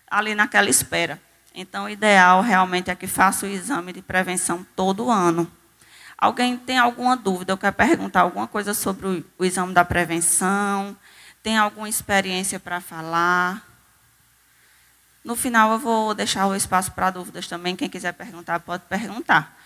ali 0.10 0.34
naquela 0.34 0.70
espera. 0.70 1.22
Então, 1.58 1.86
o 1.86 1.90
ideal 1.90 2.42
realmente 2.42 2.92
é 2.92 2.96
que 2.96 3.08
faça 3.08 3.46
o 3.46 3.50
exame 3.50 3.94
de 3.94 4.02
prevenção 4.02 4.66
todo 4.76 5.10
ano. 5.10 5.50
Alguém 6.18 6.58
tem 6.58 6.78
alguma 6.78 7.16
dúvida 7.16 7.54
ou 7.54 7.58
quer 7.58 7.72
perguntar 7.72 8.22
alguma 8.22 8.46
coisa 8.46 8.74
sobre 8.74 9.24
o, 9.40 9.46
exame 9.46 9.74
da 9.74 9.86
prevenção? 9.86 10.98
Tem 11.42 11.58
alguma 11.58 11.88
experiência 11.88 12.60
para 12.60 12.82
falar? 12.82 13.66
No 15.24 15.34
final, 15.34 15.72
eu 15.72 15.80
vou 15.80 16.14
deixar 16.14 16.46
o 16.46 16.56
espaço 16.56 16.92
para 16.92 17.10
dúvidas 17.10 17.48
também. 17.48 17.74
Quem 17.74 17.90
quiser 17.90 18.12
perguntar, 18.12 18.60
pode 18.60 18.84
perguntar. 18.90 19.58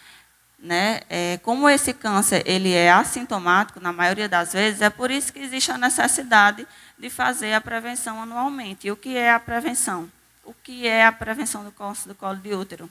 Né? 0.59 1.01
É, 1.09 1.39
como 1.41 1.67
esse 1.67 1.91
câncer 1.91 2.43
ele 2.45 2.71
é 2.71 2.91
assintomático, 2.91 3.79
na 3.79 3.91
maioria 3.91 4.29
das 4.29 4.53
vezes, 4.53 4.81
é 4.81 4.91
por 4.91 5.09
isso 5.09 5.33
que 5.33 5.39
existe 5.39 5.71
a 5.71 5.77
necessidade 5.77 6.67
de 6.99 7.09
fazer 7.09 7.53
a 7.53 7.61
prevenção 7.61 8.21
anualmente. 8.21 8.85
E 8.87 8.91
o 8.91 8.95
que 8.95 9.17
é 9.17 9.33
a 9.33 9.39
prevenção? 9.39 10.07
O 10.49 10.55
que 10.63 10.87
é 10.87 11.05
a 11.05 11.11
prevenção 11.11 11.63
do 11.63 11.71
câncer 11.71 12.07
do 12.07 12.15
colo 12.15 12.37
de 12.37 12.55
útero. 12.55 12.89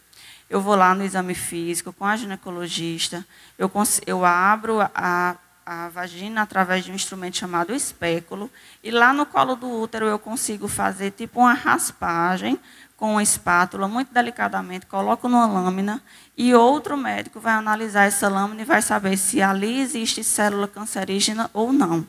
Eu 0.48 0.60
vou 0.60 0.76
lá 0.76 0.94
no 0.94 1.04
exame 1.04 1.34
físico 1.34 1.92
com 1.92 2.04
a 2.04 2.16
ginecologista, 2.16 3.26
eu, 3.58 3.68
eu 4.06 4.24
abro 4.24 4.80
a, 4.94 5.34
a 5.66 5.88
vagina 5.88 6.42
através 6.42 6.84
de 6.84 6.92
um 6.92 6.94
instrumento 6.94 7.36
chamado 7.36 7.74
espéculo, 7.74 8.48
e 8.80 8.92
lá 8.92 9.12
no 9.12 9.26
colo 9.26 9.56
do 9.56 9.68
útero 9.68 10.06
eu 10.06 10.20
consigo 10.20 10.68
fazer 10.68 11.10
tipo 11.10 11.40
uma 11.40 11.52
raspagem 11.52 12.60
com 12.96 13.12
uma 13.12 13.22
espátula, 13.24 13.88
muito 13.88 14.14
delicadamente, 14.14 14.86
coloco 14.86 15.28
numa 15.28 15.46
lâmina, 15.46 16.00
e 16.36 16.54
outro 16.54 16.96
médico 16.96 17.40
vai 17.40 17.54
analisar 17.54 18.04
essa 18.04 18.28
lâmina 18.28 18.62
e 18.62 18.64
vai 18.64 18.82
saber 18.82 19.16
se 19.16 19.42
ali 19.42 19.80
existe 19.80 20.22
célula 20.22 20.68
cancerígena 20.68 21.50
ou 21.52 21.72
não. 21.72 22.06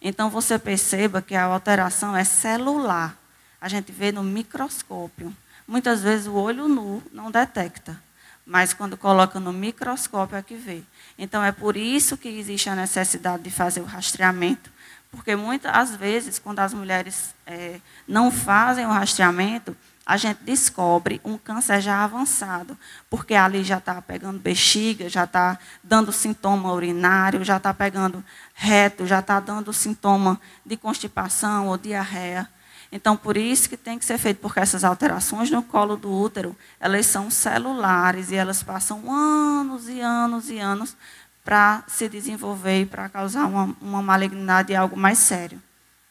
Então 0.00 0.30
você 0.30 0.58
perceba 0.58 1.20
que 1.20 1.34
a 1.34 1.44
alteração 1.44 2.16
é 2.16 2.24
celular 2.24 3.25
a 3.60 3.68
gente 3.68 3.92
vê 3.92 4.12
no 4.12 4.22
microscópio. 4.22 5.34
Muitas 5.66 6.02
vezes 6.02 6.26
o 6.26 6.34
olho 6.34 6.68
nu 6.68 7.02
não 7.12 7.30
detecta, 7.30 8.00
mas 8.44 8.72
quando 8.72 8.96
coloca 8.96 9.40
no 9.40 9.52
microscópio 9.52 10.36
é 10.36 10.42
que 10.42 10.54
vê. 10.54 10.82
Então 11.18 11.42
é 11.42 11.50
por 11.50 11.76
isso 11.76 12.16
que 12.16 12.28
existe 12.28 12.68
a 12.70 12.76
necessidade 12.76 13.42
de 13.42 13.50
fazer 13.50 13.80
o 13.80 13.84
rastreamento, 13.84 14.70
porque 15.10 15.34
muitas 15.34 15.96
vezes, 15.96 16.38
quando 16.38 16.60
as 16.60 16.74
mulheres 16.74 17.34
é, 17.46 17.80
não 18.06 18.30
fazem 18.30 18.86
o 18.86 18.90
rastreamento, 18.90 19.76
a 20.04 20.16
gente 20.16 20.38
descobre 20.44 21.20
um 21.24 21.36
câncer 21.36 21.80
já 21.80 22.04
avançado, 22.04 22.78
porque 23.10 23.34
ali 23.34 23.64
já 23.64 23.78
está 23.78 24.00
pegando 24.00 24.38
bexiga, 24.38 25.08
já 25.08 25.24
está 25.24 25.58
dando 25.82 26.12
sintoma 26.12 26.72
urinário, 26.72 27.42
já 27.42 27.56
está 27.56 27.74
pegando 27.74 28.24
reto, 28.54 29.04
já 29.04 29.18
está 29.18 29.40
dando 29.40 29.72
sintoma 29.72 30.40
de 30.64 30.76
constipação 30.76 31.66
ou 31.66 31.76
diarreia. 31.76 32.48
Então, 32.96 33.14
por 33.14 33.36
isso 33.36 33.68
que 33.68 33.76
tem 33.76 33.98
que 33.98 34.06
ser 34.06 34.16
feito, 34.16 34.40
porque 34.40 34.58
essas 34.58 34.82
alterações 34.82 35.50
no 35.50 35.62
colo 35.62 35.98
do 35.98 36.10
útero, 36.10 36.56
elas 36.80 37.04
são 37.04 37.30
celulares 37.30 38.30
e 38.30 38.36
elas 38.36 38.62
passam 38.62 39.12
anos 39.12 39.86
e 39.86 40.00
anos 40.00 40.48
e 40.48 40.58
anos 40.58 40.96
para 41.44 41.84
se 41.86 42.08
desenvolver 42.08 42.80
e 42.80 42.86
para 42.86 43.10
causar 43.10 43.44
uma, 43.48 43.76
uma 43.82 44.00
malignidade 44.00 44.72
e 44.72 44.76
algo 44.76 44.96
mais 44.96 45.18
sério. 45.18 45.62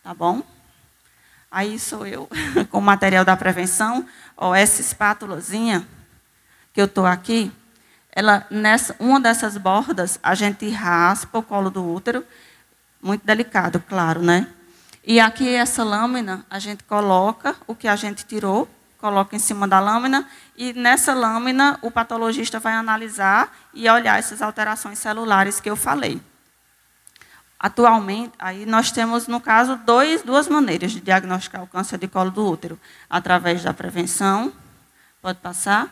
Tá 0.03 0.13
bom? 0.13 0.43
Aí 1.49 1.79
sou 1.79 2.05
eu, 2.05 2.29
com 2.69 2.77
o 2.77 2.83
material 2.83 3.25
da 3.25 3.35
prevenção, 3.35 4.07
ó, 4.37 4.53
essa 4.53 4.79
espátulazinha 4.79 5.87
que 6.71 6.79
eu 6.79 6.85
estou 6.85 7.07
aqui, 7.07 7.51
ela, 8.11 8.45
nessa, 8.51 8.95
uma 8.99 9.19
dessas 9.19 9.57
bordas, 9.57 10.19
a 10.21 10.35
gente 10.35 10.69
raspa 10.69 11.39
o 11.39 11.43
colo 11.43 11.71
do 11.71 11.83
útero, 11.83 12.23
muito 13.01 13.25
delicado, 13.25 13.79
claro, 13.79 14.21
né? 14.21 14.47
E 15.07 15.19
aqui 15.19 15.53
essa 15.53 15.83
lâmina, 15.83 16.43
a 16.49 16.57
gente 16.57 16.83
coloca 16.83 17.55
o 17.67 17.75
que 17.75 17.87
a 17.87 17.95
gente 17.95 18.25
tirou, 18.25 18.67
coloca 18.97 19.35
em 19.35 19.39
cima 19.39 19.67
da 19.67 19.79
lâmina, 19.79 20.27
e 20.57 20.73
nessa 20.73 21.13
lâmina 21.13 21.77
o 21.83 21.91
patologista 21.91 22.59
vai 22.59 22.73
analisar 22.73 23.55
e 23.71 23.87
olhar 23.87 24.17
essas 24.17 24.41
alterações 24.41 24.97
celulares 24.97 25.59
que 25.59 25.69
eu 25.69 25.75
falei. 25.75 26.19
Atualmente, 27.59 28.33
aí 28.39 28.65
nós 28.65 28.91
temos, 28.91 29.27
no 29.27 29.39
caso, 29.39 29.75
dois, 29.85 30.23
duas 30.23 30.47
maneiras 30.47 30.91
de 30.91 30.99
diagnosticar 30.99 31.61
o 31.61 31.67
câncer 31.67 31.99
de 31.99 32.07
colo 32.07 32.31
do 32.31 32.43
útero. 32.43 32.79
Através 33.07 33.63
da 33.63 33.75
prevenção, 33.75 34.51
pode 35.21 35.37
passar, 35.37 35.87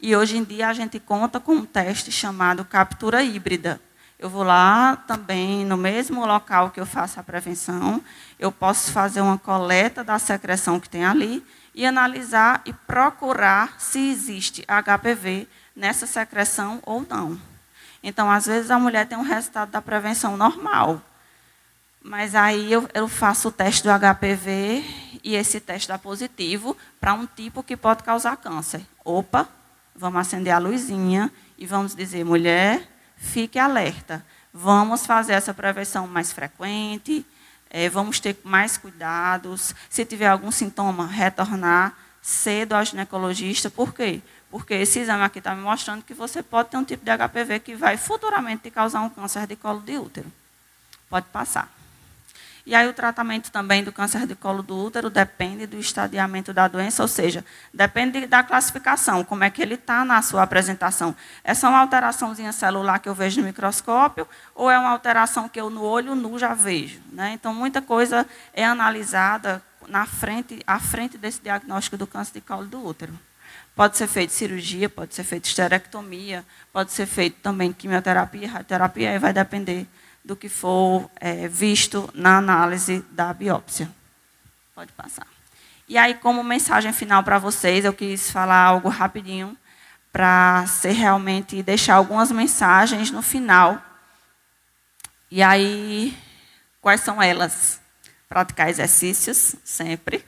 e 0.00 0.14
hoje 0.14 0.36
em 0.36 0.44
dia 0.44 0.68
a 0.68 0.72
gente 0.72 1.00
conta 1.00 1.40
com 1.40 1.54
um 1.54 1.64
teste 1.64 2.12
chamado 2.12 2.64
captura 2.64 3.20
híbrida, 3.20 3.80
eu 4.18 4.28
vou 4.30 4.42
lá 4.42 4.96
também, 4.96 5.64
no 5.64 5.76
mesmo 5.76 6.24
local 6.24 6.70
que 6.70 6.80
eu 6.80 6.86
faço 6.86 7.18
a 7.18 7.22
prevenção, 7.22 8.02
eu 8.38 8.52
posso 8.52 8.92
fazer 8.92 9.20
uma 9.20 9.36
coleta 9.36 10.04
da 10.04 10.18
secreção 10.18 10.78
que 10.78 10.88
tem 10.88 11.04
ali 11.04 11.44
e 11.74 11.84
analisar 11.84 12.62
e 12.64 12.72
procurar 12.72 13.74
se 13.78 13.98
existe 14.10 14.64
HPV 14.66 15.48
nessa 15.74 16.06
secreção 16.06 16.80
ou 16.86 17.04
não. 17.08 17.38
Então, 18.02 18.30
às 18.30 18.46
vezes, 18.46 18.70
a 18.70 18.78
mulher 18.78 19.06
tem 19.06 19.18
um 19.18 19.22
resultado 19.22 19.70
da 19.70 19.82
prevenção 19.82 20.36
normal. 20.36 21.02
Mas 22.02 22.34
aí 22.34 22.70
eu, 22.70 22.88
eu 22.92 23.08
faço 23.08 23.48
o 23.48 23.52
teste 23.52 23.82
do 23.82 23.88
HPV 23.88 24.84
e 25.24 25.34
esse 25.34 25.58
teste 25.58 25.88
dá 25.88 25.98
positivo 25.98 26.76
para 27.00 27.14
um 27.14 27.26
tipo 27.26 27.62
que 27.62 27.76
pode 27.76 28.02
causar 28.02 28.36
câncer. 28.36 28.82
Opa, 29.02 29.48
vamos 29.96 30.20
acender 30.20 30.52
a 30.52 30.58
luzinha 30.58 31.32
e 31.56 31.66
vamos 31.66 31.94
dizer, 31.94 32.22
mulher, 32.22 32.93
fique 33.24 33.58
alerta. 33.58 34.24
Vamos 34.52 35.04
fazer 35.04 35.32
essa 35.32 35.52
prevenção 35.52 36.06
mais 36.06 36.32
frequente, 36.32 37.26
é, 37.68 37.88
vamos 37.88 38.20
ter 38.20 38.38
mais 38.44 38.76
cuidados. 38.76 39.74
Se 39.90 40.04
tiver 40.04 40.28
algum 40.28 40.52
sintoma, 40.52 41.06
retornar 41.06 41.96
cedo 42.22 42.74
ao 42.74 42.84
ginecologista. 42.84 43.68
Por 43.68 43.92
quê? 43.92 44.22
Porque 44.50 44.74
esse 44.74 45.00
exame 45.00 45.24
aqui 45.24 45.40
está 45.40 45.54
me 45.54 45.62
mostrando 45.62 46.04
que 46.04 46.14
você 46.14 46.42
pode 46.42 46.68
ter 46.68 46.76
um 46.76 46.84
tipo 46.84 47.04
de 47.04 47.10
HPV 47.10 47.58
que 47.60 47.74
vai 47.74 47.96
futuramente 47.96 48.62
te 48.62 48.70
causar 48.70 49.00
um 49.00 49.10
câncer 49.10 49.46
de 49.46 49.56
colo 49.56 49.80
de 49.80 49.98
útero. 49.98 50.30
Pode 51.10 51.26
passar. 51.26 51.68
E 52.66 52.74
aí 52.74 52.88
o 52.88 52.94
tratamento 52.94 53.50
também 53.50 53.84
do 53.84 53.92
câncer 53.92 54.26
de 54.26 54.34
colo 54.34 54.62
do 54.62 54.74
útero 54.74 55.10
depende 55.10 55.66
do 55.66 55.78
estadiamento 55.78 56.52
da 56.52 56.66
doença, 56.66 57.02
ou 57.02 57.08
seja, 57.08 57.44
depende 57.72 58.26
da 58.26 58.42
classificação, 58.42 59.22
como 59.22 59.44
é 59.44 59.50
que 59.50 59.60
ele 59.60 59.74
está 59.74 60.02
na 60.02 60.22
sua 60.22 60.42
apresentação. 60.42 61.14
É 61.42 61.52
uma 61.64 61.80
alteraçãozinha 61.80 62.52
celular 62.52 62.98
que 63.00 63.08
eu 63.08 63.14
vejo 63.14 63.40
no 63.40 63.46
microscópio, 63.46 64.26
ou 64.54 64.70
é 64.70 64.78
uma 64.78 64.90
alteração 64.90 65.46
que 65.46 65.60
eu 65.60 65.68
no 65.68 65.82
olho 65.82 66.14
nu 66.14 66.38
já 66.38 66.54
vejo. 66.54 67.00
Né? 67.12 67.32
Então, 67.34 67.54
muita 67.54 67.82
coisa 67.82 68.26
é 68.54 68.64
analisada 68.64 69.62
na 69.86 70.06
frente, 70.06 70.60
à 70.66 70.78
frente 70.78 71.18
desse 71.18 71.42
diagnóstico 71.42 71.98
do 71.98 72.06
câncer 72.06 72.32
de 72.34 72.40
colo 72.40 72.66
do 72.66 72.82
útero. 72.82 73.12
Pode 73.76 73.96
ser 73.96 74.06
feita 74.06 74.32
cirurgia, 74.32 74.88
pode 74.88 75.14
ser 75.14 75.24
feita 75.24 75.48
esterectomia, 75.48 76.44
pode 76.72 76.92
ser 76.92 77.06
feito 77.06 77.40
também 77.42 77.72
quimioterapia, 77.72 78.48
radioterapia, 78.48 79.10
aí 79.10 79.18
vai 79.18 79.32
depender 79.32 79.86
do 80.24 80.34
que 80.34 80.48
for 80.48 81.10
é, 81.20 81.46
visto 81.46 82.10
na 82.14 82.38
análise 82.38 83.04
da 83.10 83.32
biópsia. 83.34 83.90
Pode 84.74 84.92
passar. 84.92 85.26
E 85.86 85.98
aí, 85.98 86.14
como 86.14 86.42
mensagem 86.42 86.92
final 86.92 87.22
para 87.22 87.38
vocês, 87.38 87.84
eu 87.84 87.92
quis 87.92 88.30
falar 88.30 88.62
algo 88.62 88.88
rapidinho 88.88 89.56
para 90.10 90.64
ser 90.66 90.92
realmente 90.92 91.62
deixar 91.62 91.96
algumas 91.96 92.32
mensagens 92.32 93.10
no 93.10 93.20
final. 93.20 93.82
E 95.30 95.42
aí, 95.42 96.16
quais 96.80 97.02
são 97.02 97.22
elas? 97.22 97.80
Praticar 98.28 98.70
exercícios 98.70 99.56
sempre, 99.62 100.24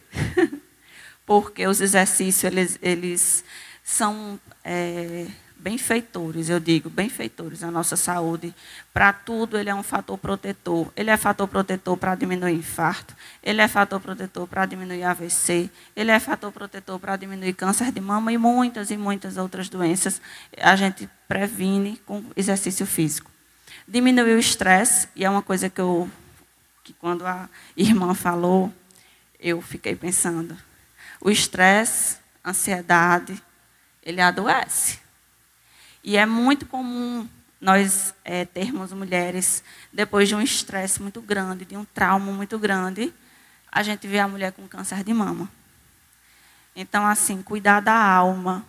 porque 1.24 1.66
os 1.66 1.80
exercícios 1.80 2.44
eles, 2.44 2.78
eles 2.82 3.44
são 3.82 4.38
é, 4.62 5.26
benfeitores, 5.66 6.48
eu 6.48 6.60
digo, 6.60 6.88
benfeitores 6.88 7.64
à 7.64 7.72
nossa 7.72 7.96
saúde. 7.96 8.54
Para 8.94 9.12
tudo, 9.12 9.58
ele 9.58 9.68
é 9.68 9.74
um 9.74 9.82
fator 9.82 10.16
protetor. 10.16 10.92
Ele 10.94 11.10
é 11.10 11.16
fator 11.16 11.48
protetor 11.48 11.96
para 11.96 12.14
diminuir 12.14 12.54
infarto, 12.54 13.16
ele 13.42 13.60
é 13.60 13.66
fator 13.66 14.00
protetor 14.00 14.46
para 14.46 14.64
diminuir 14.64 15.02
AVC, 15.02 15.68
ele 15.96 16.12
é 16.12 16.20
fator 16.20 16.52
protetor 16.52 17.00
para 17.00 17.16
diminuir 17.16 17.52
câncer 17.54 17.90
de 17.90 18.00
mama 18.00 18.30
e 18.30 18.38
muitas 18.38 18.92
e 18.92 18.96
muitas 18.96 19.36
outras 19.36 19.68
doenças. 19.68 20.22
A 20.56 20.76
gente 20.76 21.10
previne 21.26 22.00
com 22.06 22.22
exercício 22.36 22.86
físico. 22.86 23.28
Diminuir 23.88 24.36
o 24.36 24.38
estresse, 24.38 25.08
e 25.16 25.24
é 25.24 25.30
uma 25.30 25.42
coisa 25.42 25.68
que 25.68 25.80
eu 25.80 26.08
que 26.84 26.92
quando 26.92 27.26
a 27.26 27.48
irmã 27.76 28.14
falou, 28.14 28.72
eu 29.40 29.60
fiquei 29.60 29.96
pensando. 29.96 30.56
O 31.20 31.28
estresse, 31.28 32.18
ansiedade, 32.44 33.42
ele 34.00 34.20
adoece. 34.20 35.05
E 36.06 36.16
é 36.16 36.24
muito 36.24 36.66
comum 36.66 37.28
nós 37.60 38.14
é, 38.24 38.44
termos 38.44 38.92
mulheres, 38.92 39.64
depois 39.92 40.28
de 40.28 40.36
um 40.36 40.40
estresse 40.40 41.02
muito 41.02 41.20
grande, 41.20 41.64
de 41.64 41.76
um 41.76 41.84
trauma 41.84 42.30
muito 42.30 42.56
grande, 42.60 43.12
a 43.72 43.82
gente 43.82 44.06
vê 44.06 44.20
a 44.20 44.28
mulher 44.28 44.52
com 44.52 44.68
câncer 44.68 45.02
de 45.02 45.12
mama. 45.12 45.50
Então, 46.76 47.04
assim, 47.04 47.42
cuidar 47.42 47.80
da 47.80 47.92
alma, 47.92 48.64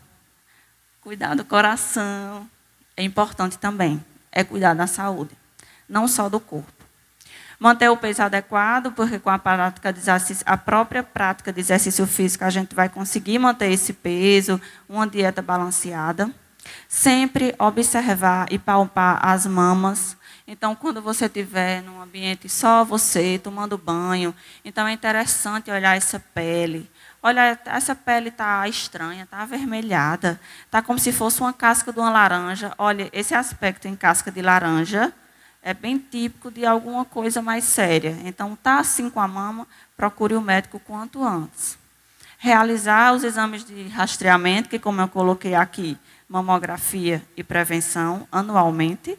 cuidar 1.00 1.36
do 1.36 1.46
coração, 1.46 2.50
é 2.96 3.04
importante 3.04 3.60
também. 3.60 4.04
É 4.32 4.44
cuidar 4.44 4.74
da 4.74 4.88
saúde, 4.88 5.38
não 5.88 6.08
só 6.08 6.30
do 6.30 6.40
corpo. 6.40 6.74
Manter 7.60 7.90
o 7.90 7.98
peso 7.98 8.24
adequado, 8.24 8.92
porque 8.94 9.20
com 9.20 9.30
a 9.30 9.38
prática 9.38 9.94
de 9.94 10.00
exercício, 10.00 10.44
a 10.48 10.58
própria 10.58 11.04
prática 11.04 11.54
de 11.54 11.60
exercício 11.60 12.08
físico, 12.08 12.44
a 12.44 12.50
gente 12.50 12.74
vai 12.74 12.90
conseguir 12.90 13.38
manter 13.38 13.72
esse 13.72 13.94
peso, 13.94 14.60
uma 14.90 15.06
dieta 15.06 15.40
balanceada. 15.40 16.34
Sempre 16.88 17.56
observar 17.60 18.48
e 18.52 18.58
palpar 18.58 19.20
as 19.22 19.46
mamas. 19.46 20.18
Então, 20.48 20.74
quando 20.76 21.02
você 21.02 21.26
estiver 21.26 21.82
num 21.84 22.02
ambiente 22.02 22.48
só 22.48 22.86
você, 22.86 23.38
tomando 23.38 23.78
banho, 23.78 24.34
então 24.64 24.88
é 24.88 24.94
interessante 24.94 25.70
olhar 25.70 25.98
essa 25.98 26.20
pele. 26.20 26.90
Olha, 27.22 27.60
essa 27.66 27.94
pele 27.94 28.30
está 28.30 28.66
estranha, 28.66 29.24
está 29.24 29.42
avermelhada, 29.42 30.40
está 30.66 30.82
como 30.82 30.98
se 30.98 31.12
fosse 31.12 31.42
uma 31.42 31.52
casca 31.52 31.92
de 31.92 32.00
uma 32.00 32.10
laranja. 32.10 32.74
Olha, 32.78 33.10
esse 33.12 33.36
aspecto 33.36 33.90
em 33.90 33.96
casca 33.96 34.32
de 34.32 34.42
laranja 34.42 35.12
é 35.62 35.74
bem 35.74 35.98
típico 35.98 36.50
de 36.50 36.66
alguma 36.66 37.04
coisa 37.04 37.42
mais 37.42 37.66
séria. 37.66 38.18
Então, 38.24 38.54
está 38.54 38.80
assim 38.80 39.10
com 39.10 39.20
a 39.20 39.28
mama, 39.28 39.68
procure 39.98 40.34
o 40.36 40.42
médico 40.42 40.80
quanto 40.80 41.22
antes. 41.22 41.78
Realizar 42.38 43.14
os 43.14 43.26
exames 43.26 43.66
de 43.66 43.90
rastreamento, 43.90 44.70
que, 44.70 44.80
como 44.80 45.02
eu 45.02 45.10
coloquei 45.10 45.56
aqui, 45.56 45.98
mamografia 46.28 47.24
e 47.36 47.44
prevenção 47.44 48.28
anualmente 48.32 49.18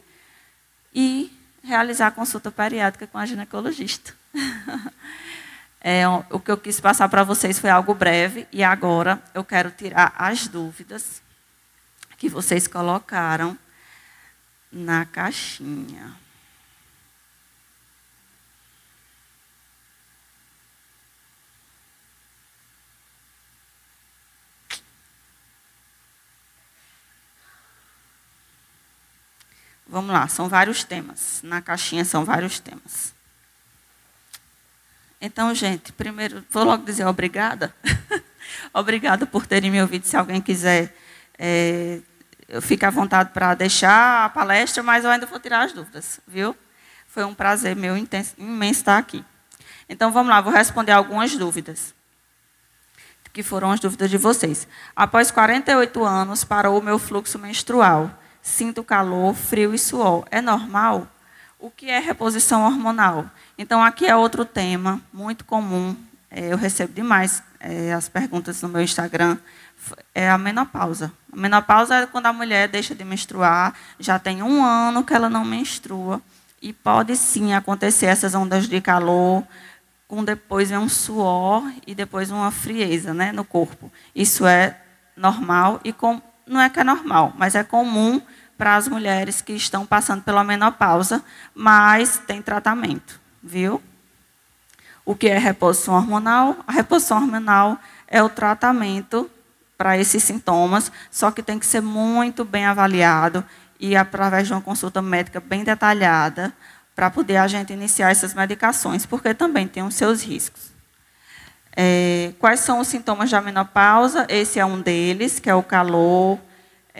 e 0.93 1.31
realizar 1.63 2.07
a 2.07 2.11
consulta 2.11 2.51
periódica 2.51 3.07
com 3.07 3.17
a 3.17 3.25
ginecologista. 3.25 4.13
é, 5.81 6.07
o 6.29 6.39
que 6.39 6.51
eu 6.51 6.57
quis 6.57 6.79
passar 6.79 7.09
para 7.09 7.23
vocês 7.23 7.59
foi 7.59 7.69
algo 7.69 7.93
breve 7.93 8.47
e 8.51 8.63
agora 8.63 9.21
eu 9.33 9.43
quero 9.43 9.71
tirar 9.71 10.13
as 10.17 10.47
dúvidas 10.47 11.21
que 12.17 12.27
vocês 12.27 12.67
colocaram 12.67 13.57
na 14.71 15.05
caixinha. 15.05 16.18
Vamos 29.89 30.11
lá, 30.11 30.27
são 30.27 30.47
vários 30.47 30.83
temas. 30.83 31.41
Na 31.41 31.63
caixinha 31.63 32.05
são 32.05 32.23
vários 32.23 32.59
temas. 32.59 33.11
Então, 35.19 35.53
gente, 35.55 35.91
primeiro, 35.91 36.45
vou 36.51 36.63
logo 36.63 36.85
dizer 36.85 37.05
obrigada. 37.07 37.73
obrigada 38.71 39.25
por 39.25 39.47
terem 39.47 39.71
me 39.71 39.81
ouvido. 39.81 40.05
Se 40.05 40.15
alguém 40.15 40.39
quiser, 40.41 40.95
é, 41.39 42.01
fique 42.61 42.85
à 42.85 42.91
vontade 42.91 43.31
para 43.31 43.55
deixar 43.55 44.25
a 44.25 44.29
palestra, 44.29 44.83
mas 44.83 45.03
eu 45.03 45.09
ainda 45.09 45.25
vou 45.25 45.39
tirar 45.39 45.65
as 45.65 45.73
dúvidas, 45.73 46.19
viu? 46.27 46.55
Foi 47.07 47.23
um 47.23 47.33
prazer 47.33 47.75
meu 47.75 47.97
intenso, 47.97 48.35
imenso 48.37 48.81
estar 48.81 48.97
aqui. 48.99 49.25
Então, 49.89 50.11
vamos 50.11 50.29
lá, 50.29 50.39
vou 50.39 50.53
responder 50.53 50.91
algumas 50.91 51.35
dúvidas. 51.35 51.95
Que 53.33 53.41
foram 53.41 53.71
as 53.71 53.79
dúvidas 53.79 54.11
de 54.11 54.17
vocês. 54.17 54.67
Após 54.95 55.31
48 55.31 56.05
anos, 56.05 56.43
parou 56.43 56.77
o 56.77 56.81
meu 56.81 56.99
fluxo 56.99 57.39
menstrual 57.39 58.15
sinto 58.49 58.83
calor, 58.83 59.33
frio 59.33 59.73
e 59.73 59.79
suor. 59.79 60.25
É 60.31 60.41
normal? 60.41 61.07
O 61.59 61.69
que 61.69 61.89
é 61.89 61.99
reposição 61.99 62.63
hormonal? 62.63 63.25
Então, 63.57 63.83
aqui 63.83 64.05
é 64.05 64.15
outro 64.15 64.43
tema 64.43 64.99
muito 65.13 65.45
comum. 65.45 65.95
É, 66.31 66.51
eu 66.51 66.57
recebo 66.57 66.93
demais 66.93 67.43
é, 67.59 67.93
as 67.93 68.09
perguntas 68.09 68.61
no 68.61 68.69
meu 68.69 68.81
Instagram. 68.81 69.37
É 70.13 70.29
a 70.29 70.37
menopausa. 70.37 71.11
A 71.31 71.35
menopausa 71.35 71.95
é 71.95 72.05
quando 72.07 72.25
a 72.25 72.33
mulher 72.33 72.67
deixa 72.67 72.95
de 72.95 73.03
menstruar, 73.03 73.73
já 73.99 74.17
tem 74.19 74.41
um 74.41 74.63
ano 74.63 75.03
que 75.03 75.13
ela 75.13 75.29
não 75.29 75.45
menstrua. 75.45 76.21
E 76.61 76.73
pode 76.73 77.15
sim 77.15 77.53
acontecer 77.53 78.07
essas 78.07 78.35
ondas 78.35 78.67
de 78.67 78.81
calor, 78.81 79.45
com 80.07 80.23
depois 80.23 80.71
um 80.71 80.89
suor 80.89 81.63
e 81.85 81.93
depois 81.93 82.31
uma 82.31 82.51
frieza 82.51 83.13
né, 83.13 83.31
no 83.31 83.45
corpo. 83.45 83.91
Isso 84.13 84.45
é 84.45 84.75
normal 85.15 85.79
e 85.83 85.93
com, 85.93 86.21
não 86.47 86.59
é 86.59 86.69
que 86.69 86.79
é 86.79 86.83
normal, 86.83 87.31
mas 87.37 87.55
é 87.55 87.63
comum 87.63 88.21
para 88.59 88.75
as 88.75 88.89
mulheres 88.89 89.39
que 89.41 89.53
estão 89.53 89.85
passando 89.85 90.21
pela 90.21 90.43
menopausa, 90.43 91.23
mas 91.55 92.17
tem 92.27 92.41
tratamento, 92.41 93.17
viu? 93.41 93.81
O 95.05 95.15
que 95.15 95.29
é 95.29 95.37
reposição 95.37 95.93
hormonal? 95.93 96.57
A 96.67 96.73
reposição 96.73 97.19
hormonal 97.19 97.77
é 98.05 98.21
o 98.21 98.27
tratamento 98.27 99.31
para 99.77 99.97
esses 99.97 100.21
sintomas, 100.21 100.91
só 101.09 101.31
que 101.31 101.41
tem 101.41 101.57
que 101.57 101.65
ser 101.65 101.81
muito 101.81 102.43
bem 102.43 102.65
avaliado 102.65 103.45
e 103.79 103.95
através 103.95 104.45
de 104.45 104.53
uma 104.53 104.61
consulta 104.61 105.01
médica 105.01 105.39
bem 105.39 105.63
detalhada 105.63 106.53
para 106.93 107.09
poder 107.09 107.37
a 107.37 107.47
gente 107.47 107.71
iniciar 107.71 108.11
essas 108.11 108.33
medicações, 108.33 109.05
porque 109.05 109.33
também 109.33 109.69
tem 109.69 109.83
os 109.83 109.95
seus 109.95 110.21
riscos. 110.21 110.73
É, 111.73 112.33
quais 112.37 112.59
são 112.59 112.81
os 112.81 112.89
sintomas 112.89 113.31
da 113.31 113.39
menopausa? 113.39 114.27
Esse 114.27 114.59
é 114.59 114.65
um 114.65 114.81
deles, 114.81 115.39
que 115.39 115.49
é 115.49 115.55
o 115.55 115.63
calor, 115.63 116.37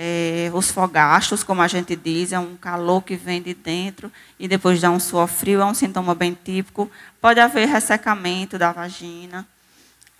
é, 0.02 0.50
os 0.54 0.72
fogachos, 0.72 1.44
como 1.44 1.62
a 1.62 1.68
gente 1.68 1.94
diz, 1.94 2.32
é 2.32 2.40
um 2.40 2.56
calor 2.56 3.02
que 3.02 3.18
vem 3.18 3.42
de 3.42 3.54
dentro 3.54 4.10
e 4.40 4.48
depois 4.48 4.80
dá 4.80 4.90
um 4.90 5.00
suor 5.00 5.28
frio, 5.28 5.60
é 5.60 5.66
um 5.66 5.74
sintoma 5.74 6.16
bem 6.16 6.38
típico. 6.42 6.90
Pode 7.20 7.42
haver 7.42 7.68
ressecamento 7.68 8.58
da 8.58 8.72
vagina. 8.72 9.46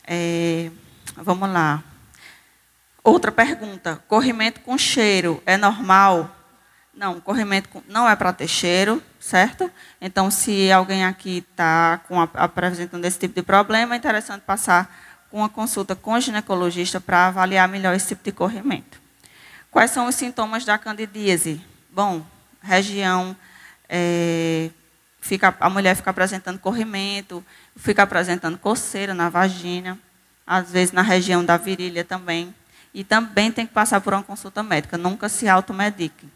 É, 0.06 0.70
vamos 1.16 1.50
lá. 1.50 1.82
Outra 3.02 3.32
pergunta: 3.32 4.04
corrimento 4.06 4.60
com 4.60 4.78
cheiro 4.78 5.42
é 5.46 5.56
normal? 5.56 6.30
Não, 6.94 7.22
corrimento 7.22 7.70
com, 7.70 7.82
não 7.88 8.10
é 8.10 8.18
para 8.18 8.34
ter 8.34 8.50
cheiro, 8.50 9.02
certo? 9.18 9.72
Então, 10.02 10.30
se 10.30 10.70
alguém 10.74 11.06
aqui 11.06 11.46
está 11.50 12.02
apresentando 12.34 13.06
esse 13.06 13.18
tipo 13.18 13.34
de 13.34 13.44
problema, 13.44 13.96
é 13.96 13.98
interessante 13.98 14.42
passar 14.42 14.94
com 15.32 15.38
uma 15.38 15.48
consulta 15.48 15.96
com 15.96 16.12
o 16.12 16.20
ginecologista 16.20 17.00
para 17.00 17.28
avaliar 17.28 17.70
melhor 17.70 17.96
esse 17.96 18.10
tipo 18.10 18.26
de 18.26 18.34
corrimento. 18.34 18.99
Quais 19.72 19.92
são 19.92 20.08
os 20.08 20.16
sintomas 20.16 20.66
da 20.66 20.78
candidíase? 20.78 21.62
Bom, 21.92 22.26
região 22.62 23.36
é, 23.88 24.70
fica, 25.22 25.56
a 25.60 25.70
mulher 25.70 25.96
fica 25.96 26.10
apresentando 26.10 26.58
corrimento, 26.60 27.44
fica 27.76 28.04
apresentando 28.04 28.58
coceira 28.58 29.14
na 29.14 29.30
vagina, 29.30 29.98
às 30.46 30.72
vezes 30.72 30.92
na 30.92 31.04
região 31.04 31.46
da 31.46 31.56
virilha 31.56 32.04
também. 32.04 32.54
E 32.94 33.04
também 33.04 33.52
tem 33.52 33.68
que 33.68 33.74
passar 33.74 34.02
por 34.02 34.14
uma 34.14 34.24
consulta 34.24 34.64
médica, 34.64 34.98
nunca 34.98 35.30
se 35.30 35.48
automedique. 35.48 36.28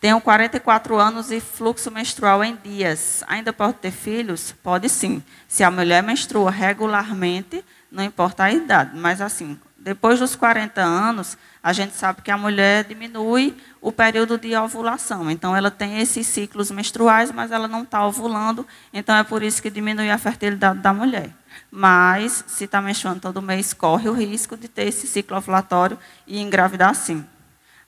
Tenho 0.00 0.20
44 0.20 0.96
anos 0.96 1.32
e 1.32 1.40
fluxo 1.40 1.90
menstrual 1.90 2.44
em 2.44 2.54
dias. 2.54 3.24
Ainda 3.26 3.52
pode 3.52 3.74
ter 3.74 3.90
filhos? 3.90 4.54
Pode 4.62 4.88
sim. 4.88 5.20
Se 5.48 5.64
a 5.64 5.70
mulher 5.70 6.02
menstrua 6.02 6.50
regularmente, 6.50 7.64
não 7.90 8.04
importa 8.04 8.44
a 8.44 8.52
idade. 8.52 8.96
Mas 8.96 9.20
assim, 9.20 9.58
depois 9.86 10.18
dos 10.18 10.34
40 10.34 10.82
anos, 10.82 11.38
a 11.62 11.72
gente 11.72 11.94
sabe 11.94 12.20
que 12.20 12.32
a 12.32 12.36
mulher 12.36 12.82
diminui 12.82 13.56
o 13.80 13.92
período 13.92 14.36
de 14.36 14.52
ovulação. 14.56 15.30
Então, 15.30 15.56
ela 15.56 15.70
tem 15.70 16.00
esses 16.00 16.26
ciclos 16.26 16.72
menstruais, 16.72 17.30
mas 17.30 17.52
ela 17.52 17.68
não 17.68 17.84
está 17.84 18.04
ovulando. 18.04 18.66
Então, 18.92 19.14
é 19.16 19.22
por 19.22 19.44
isso 19.44 19.62
que 19.62 19.70
diminui 19.70 20.10
a 20.10 20.18
fertilidade 20.18 20.80
da 20.80 20.92
mulher. 20.92 21.30
Mas, 21.70 22.42
se 22.48 22.64
está 22.64 22.82
menstruando 22.82 23.20
todo 23.20 23.40
mês, 23.40 23.72
corre 23.72 24.08
o 24.08 24.12
risco 24.12 24.56
de 24.56 24.66
ter 24.66 24.88
esse 24.88 25.06
ciclo 25.06 25.36
ovulatório 25.36 25.96
e 26.26 26.40
engravidar 26.40 26.92
sim. 26.92 27.24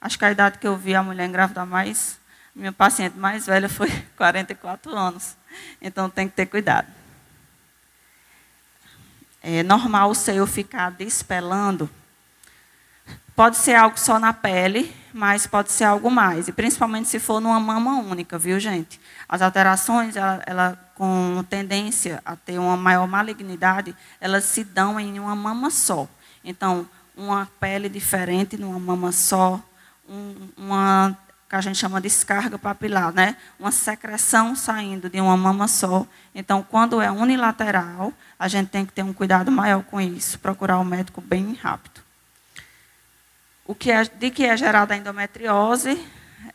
Acho 0.01 0.17
que 0.17 0.25
a 0.25 0.31
idade 0.31 0.61
que 0.61 0.69
eu 0.69 0.77
vi 0.77 0.95
a 0.95 1.03
mulher 1.03 1.29
engravidar 1.29 1.67
mais, 1.67 2.21
minha 2.55 2.71
paciente 2.71 3.19
mais 3.19 3.47
velha 3.47 3.69
foi 3.69 3.91
44 4.17 4.97
anos. 4.97 5.37
Então 5.83 6.09
tem 6.09 6.29
que 6.29 6.37
ter 6.37 6.47
cuidado. 6.47 6.87
É 9.43 9.63
normal 9.63 10.11
o 10.11 10.15
seio 10.15 10.47
ficar 10.47 10.91
despelando. 10.91 11.89
Pode 13.35 13.57
ser 13.57 13.75
algo 13.75 13.99
só 13.99 14.19
na 14.19 14.33
pele, 14.33 14.93
mas 15.13 15.47
pode 15.47 15.71
ser 15.71 15.85
algo 15.85 16.11
mais. 16.11 16.49
E 16.49 16.53
principalmente 16.53 17.09
se 17.09 17.21
for 17.21 17.41
numa 17.41 17.61
mama 17.61 18.01
única, 18.01 18.37
viu, 18.37 18.59
gente? 18.59 19.01
As 19.29 19.41
alterações, 19.41 20.17
ela, 20.17 20.43
ela 20.45 20.93
com 20.95 21.45
tendência 21.49 22.21
a 22.25 22.35
ter 22.35 22.59
uma 22.59 22.77
maior 22.77 23.07
malignidade, 23.07 23.95
elas 24.21 24.43
se 24.45 24.65
dão 24.65 24.99
em 24.99 25.21
uma 25.21 25.37
mama 25.37 25.71
só. 25.71 26.09
Então, 26.43 26.89
uma 27.17 27.49
pele 27.61 27.89
diferente 27.89 28.57
numa 28.57 28.79
mama 28.81 29.13
só, 29.13 29.63
um, 30.09 30.35
uma 30.57 31.17
que 31.49 31.57
a 31.57 31.61
gente 31.61 31.79
chama 31.79 32.01
de 32.01 32.09
descarga 32.09 32.59
papilar, 32.59 33.13
né? 33.13 33.37
Uma 33.59 33.73
secreção 33.73 34.55
saindo 34.55 35.09
de 35.09 35.19
uma 35.21 35.37
mama 35.37 35.67
só. 35.67 36.07
Então, 36.35 36.63
quando 36.63 37.01
é 37.01 37.11
unilateral, 37.11 38.13
a 38.39 38.49
gente 38.49 38.69
tem 38.69 38.85
que 38.85 38.93
ter 38.93 39.03
um 39.03 39.15
cuidado 39.15 39.51
maior 39.51 39.83
com 39.83 39.99
isso, 39.99 40.39
procurar 40.39 40.79
o 40.79 40.85
médico 40.85 41.21
bem 41.21 41.55
rápido. 41.55 42.03
O 43.65 43.75
que 43.75 43.91
é, 43.91 44.05
de 44.05 44.31
que 44.31 44.45
é 44.45 44.57
gerada 44.57 44.93
a 44.93 44.97
endometriose? 44.97 45.99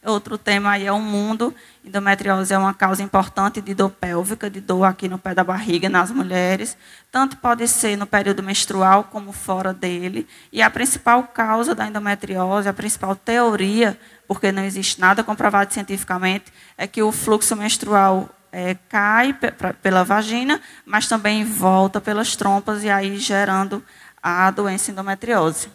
Outro 0.06 0.38
tema 0.38 0.72
aí 0.72 0.86
é 0.86 0.92
o 0.92 1.00
mundo. 1.00 1.56
Endometriose 1.84 2.54
é 2.54 2.58
uma 2.58 2.74
causa 2.74 3.02
importante 3.02 3.62
de 3.62 3.74
dor 3.74 3.90
pélvica, 3.90 4.50
de 4.50 4.60
dor 4.60 4.84
aqui 4.84 5.08
no 5.08 5.18
pé 5.18 5.34
da 5.34 5.44
barriga 5.44 5.88
nas 5.88 6.12
mulheres. 6.12 6.78
Tanto 7.10 7.38
pode 7.38 7.66
ser 7.68 7.96
no 7.96 8.06
período 8.06 8.44
menstrual 8.44 9.06
como 9.06 9.32
fora 9.32 9.74
dele. 9.74 10.28
E 10.52 10.62
a 10.62 10.70
principal 10.70 11.24
causa 11.24 11.74
da 11.74 11.88
endometriose, 11.88 12.68
a 12.68 12.74
principal 12.74 13.16
teoria, 13.16 13.98
porque 14.28 14.52
não 14.52 14.64
existe 14.64 15.00
nada 15.00 15.24
comprovado 15.24 15.74
cientificamente, 15.74 16.52
é 16.78 16.86
que 16.86 17.02
o 17.02 17.12
fluxo 17.12 17.56
menstrual 17.56 18.30
é, 18.52 18.76
cai 18.90 19.34
pela 19.82 20.04
vagina, 20.04 20.62
mas 20.86 21.08
também 21.08 21.46
volta 21.46 22.02
pelas 22.02 22.36
trompas 22.36 22.84
e 22.84 22.90
aí 22.90 23.18
gerando 23.18 23.82
a 24.22 24.52
doença 24.52 24.92
endometriose. 24.92 25.70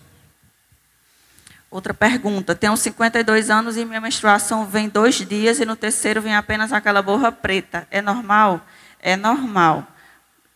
Outra 1.71 1.93
pergunta. 1.93 2.55
Tenho 2.55 2.77
52 2.77 3.51
anos 3.51 3.77
e 3.77 3.85
minha 3.85 4.01
menstruação 4.01 4.67
vem 4.67 4.89
dois 4.89 5.17
dias 5.17 5.61
e 5.61 5.67
no 5.67 5.77
terceiro 5.77 6.23
vem 6.23 6.35
apenas 6.35 6.73
aquela 6.73 7.03
borra 7.03 7.31
preta. 7.31 7.87
É 7.91 8.01
normal? 8.01 8.61
É 9.01 9.17
normal. 9.17 9.87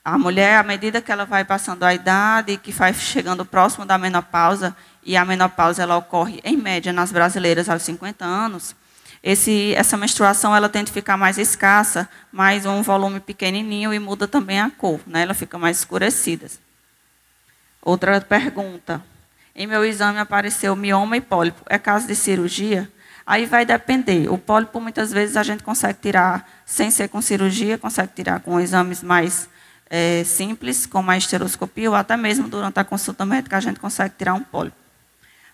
A 0.04 0.18
mulher, 0.18 0.56
à 0.56 0.62
medida 0.62 1.00
que 1.00 1.12
ela 1.12 1.24
vai 1.24 1.44
passando 1.44 1.84
a 1.84 1.94
idade, 1.94 2.56
que 2.56 2.72
vai 2.72 2.92
chegando 2.92 3.44
próximo 3.44 3.84
da 3.84 3.96
menopausa, 3.96 4.74
e 5.04 5.16
a 5.16 5.24
menopausa 5.24 5.82
ela 5.82 5.96
ocorre, 5.96 6.40
em 6.42 6.56
média, 6.56 6.92
nas 6.92 7.12
brasileiras 7.12 7.68
aos 7.68 7.82
50 7.82 8.24
anos, 8.24 8.74
esse, 9.22 9.72
essa 9.76 9.96
menstruação 9.96 10.54
ela 10.56 10.68
tende 10.68 10.90
a 10.90 10.94
ficar 10.94 11.16
mais 11.16 11.38
escassa, 11.38 12.08
mais 12.32 12.66
um 12.66 12.82
volume 12.82 13.20
pequenininho 13.20 13.94
e 13.94 13.98
muda 14.00 14.26
também 14.26 14.60
a 14.60 14.68
cor, 14.70 15.00
né? 15.06 15.22
ela 15.22 15.34
fica 15.34 15.56
mais 15.56 15.78
escurecida. 15.78 16.48
Outra 17.80 18.20
pergunta. 18.20 19.02
Em 19.54 19.66
meu 19.66 19.84
exame 19.84 20.18
apareceu 20.18 20.74
mioma 20.74 21.16
e 21.16 21.20
pólipo. 21.20 21.62
É 21.68 21.78
caso 21.78 22.06
de 22.06 22.14
cirurgia? 22.14 22.90
Aí 23.26 23.46
vai 23.46 23.64
depender. 23.64 24.30
O 24.30 24.38
pólipo, 24.38 24.80
muitas 24.80 25.12
vezes, 25.12 25.36
a 25.36 25.42
gente 25.42 25.62
consegue 25.62 25.98
tirar 26.00 26.48
sem 26.64 26.90
ser 26.90 27.08
com 27.08 27.20
cirurgia, 27.20 27.78
consegue 27.78 28.12
tirar 28.14 28.40
com 28.40 28.58
exames 28.58 29.02
mais 29.02 29.48
é, 29.92 30.24
simples, 30.24 30.86
como 30.86 31.10
a 31.10 31.18
esteroscopia, 31.18 31.90
ou 31.90 31.94
até 31.94 32.16
mesmo 32.16 32.48
durante 32.48 32.80
a 32.80 32.84
consulta 32.84 33.26
médica 33.26 33.58
a 33.58 33.60
gente 33.60 33.78
consegue 33.78 34.14
tirar 34.16 34.32
um 34.32 34.40
pólipo. 34.40 34.76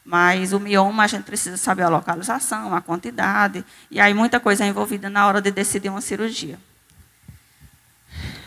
Mas 0.05 0.53
o 0.53 0.61
mioma, 0.61 1.03
a 1.03 1.07
gente 1.09 1.25
precisa 1.25 1.57
saber 1.57 1.83
a 1.83 1.89
localização, 1.89 2.73
a 2.73 2.81
quantidade, 2.81 3.65
e 3.91 3.99
aí 3.99 4.15
muita 4.15 4.39
coisa 4.39 4.65
é 4.65 4.69
envolvida 4.69 5.11
na 5.11 5.27
hora 5.27 5.43
de 5.43 5.51
decidir 5.51 5.89
uma 5.89 6.01
cirurgia. 6.01 6.57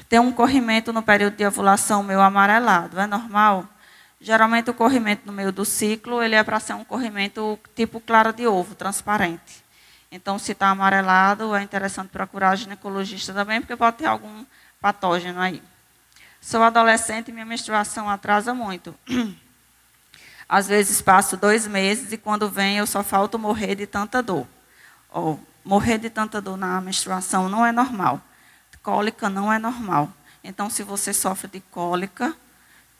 Tem 0.07 0.17
um 0.17 0.31
corrimento 0.31 0.93
no 0.93 1.03
período 1.03 1.35
de 1.35 1.45
ovulação 1.45 2.01
meio 2.01 2.21
amarelado, 2.21 2.97
é 2.97 3.05
normal? 3.05 3.67
Geralmente 4.21 4.69
o 4.69 4.73
corrimento 4.75 5.23
no 5.25 5.34
meio 5.34 5.51
do 5.51 5.65
ciclo, 5.65 6.21
ele 6.21 6.36
é 6.36 6.43
para 6.43 6.60
ser 6.60 6.73
um 6.73 6.84
corrimento 6.84 7.57
tipo 7.75 7.99
clara 7.99 8.31
de 8.31 8.45
ovo, 8.45 8.75
transparente. 8.75 9.65
Então, 10.12 10.38
se 10.38 10.51
está 10.51 10.69
amarelado, 10.69 11.55
é 11.55 11.63
interessante 11.63 12.10
procurar 12.10 12.55
ginecologista 12.55 13.34
também, 13.34 13.60
porque 13.60 13.75
pode 13.75 13.97
ter 13.97 14.05
algum 14.05 14.45
patógeno 14.79 15.41
aí. 15.41 15.63
Sou 16.39 16.62
adolescente 16.62 17.29
e 17.29 17.31
minha 17.31 17.45
menstruação 17.45 18.07
atrasa 18.07 18.53
muito. 18.53 18.93
Às 20.47 20.67
vezes 20.67 21.01
passo 21.01 21.36
dois 21.36 21.65
meses 21.65 22.12
e 22.12 22.17
quando 22.17 22.47
vem 22.47 22.77
eu 22.77 22.86
só 22.86 23.01
falto 23.01 23.39
morrer 23.39 23.73
de 23.73 23.88
tanta 23.88 24.21
dor. 24.21 24.45
Oh, 25.12 25.38
morrer 25.65 25.97
de 25.97 26.10
tanta 26.12 26.39
dor 26.39 26.57
na 26.57 26.79
menstruação 26.79 27.49
não 27.49 27.65
é 27.65 27.71
normal. 27.71 28.21
Cólica 28.84 29.29
não 29.29 29.51
é 29.51 29.57
normal. 29.57 30.12
Então, 30.43 30.69
se 30.69 30.84
você 30.84 31.13
sofre 31.13 31.47
de 31.47 31.60
cólica, 31.60 32.36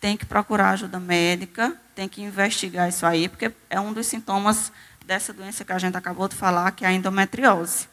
tem 0.02 0.18
que 0.18 0.26
procurar 0.26 0.72
ajuda 0.72 1.00
médica, 1.00 1.78
tem 1.94 2.10
que 2.10 2.24
investigar 2.24 2.90
isso 2.90 3.06
aí, 3.06 3.30
porque 3.30 3.52
é 3.70 3.80
um 3.80 3.94
dos 3.94 4.08
sintomas 4.08 4.72
dessa 5.06 5.32
doença 5.32 5.64
que 5.64 5.72
a 5.72 5.78
gente 5.78 5.96
acabou 5.96 6.28
de 6.28 6.36
falar, 6.36 6.72
que 6.72 6.84
é 6.84 6.88
a 6.88 6.92
endometriose. 6.92 7.88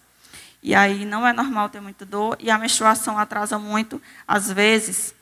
E 0.62 0.74
aí 0.74 1.04
não 1.04 1.26
é 1.26 1.34
normal 1.34 1.68
ter 1.68 1.80
muita 1.80 2.06
dor 2.06 2.36
e 2.40 2.50
a 2.50 2.56
menstruação 2.56 3.18
atrasa 3.18 3.58
muito, 3.58 4.00
às 4.26 4.50
vezes, 4.50 5.14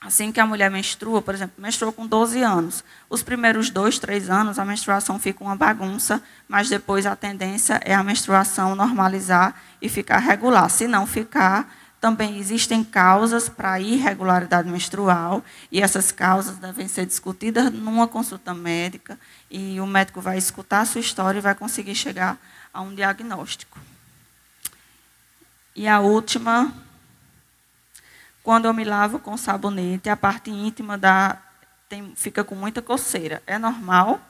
assim 0.00 0.32
que 0.32 0.40
a 0.40 0.46
mulher 0.46 0.70
menstrua, 0.70 1.20
por 1.20 1.34
exemplo, 1.34 1.62
menstruou 1.62 1.92
com 1.92 2.06
12 2.06 2.42
anos. 2.42 2.82
Os 3.10 3.22
primeiros 3.22 3.68
dois, 3.68 3.98
três 3.98 4.30
anos, 4.30 4.58
a 4.58 4.64
menstruação 4.64 5.18
fica 5.18 5.44
uma 5.44 5.54
bagunça, 5.54 6.22
mas 6.48 6.70
depois 6.70 7.04
a 7.04 7.14
tendência 7.14 7.78
é 7.84 7.94
a 7.94 8.02
menstruação 8.02 8.74
normalizar 8.74 9.54
e 9.82 9.88
ficar 9.88 10.18
regular. 10.18 10.70
Se 10.70 10.88
não 10.88 11.06
ficar, 11.06 11.70
também 12.06 12.38
existem 12.38 12.84
causas 12.84 13.48
para 13.48 13.80
irregularidade 13.80 14.70
menstrual 14.70 15.42
e 15.72 15.82
essas 15.82 16.12
causas 16.12 16.56
devem 16.56 16.86
ser 16.86 17.04
discutidas 17.04 17.72
numa 17.72 18.06
consulta 18.06 18.54
médica 18.54 19.18
e 19.50 19.80
o 19.80 19.86
médico 19.88 20.20
vai 20.20 20.38
escutar 20.38 20.82
a 20.82 20.84
sua 20.84 21.00
história 21.00 21.38
e 21.38 21.42
vai 21.42 21.56
conseguir 21.56 21.96
chegar 21.96 22.38
a 22.72 22.80
um 22.80 22.94
diagnóstico. 22.94 23.76
E 25.74 25.88
a 25.88 25.98
última, 25.98 26.72
quando 28.40 28.66
eu 28.66 28.72
me 28.72 28.84
lavo 28.84 29.18
com 29.18 29.36
sabonete, 29.36 30.08
a 30.08 30.16
parte 30.16 30.48
íntima 30.48 30.96
da, 30.96 31.42
tem, 31.88 32.14
fica 32.14 32.44
com 32.44 32.54
muita 32.54 32.80
coceira. 32.80 33.42
É 33.48 33.58
normal? 33.58 34.20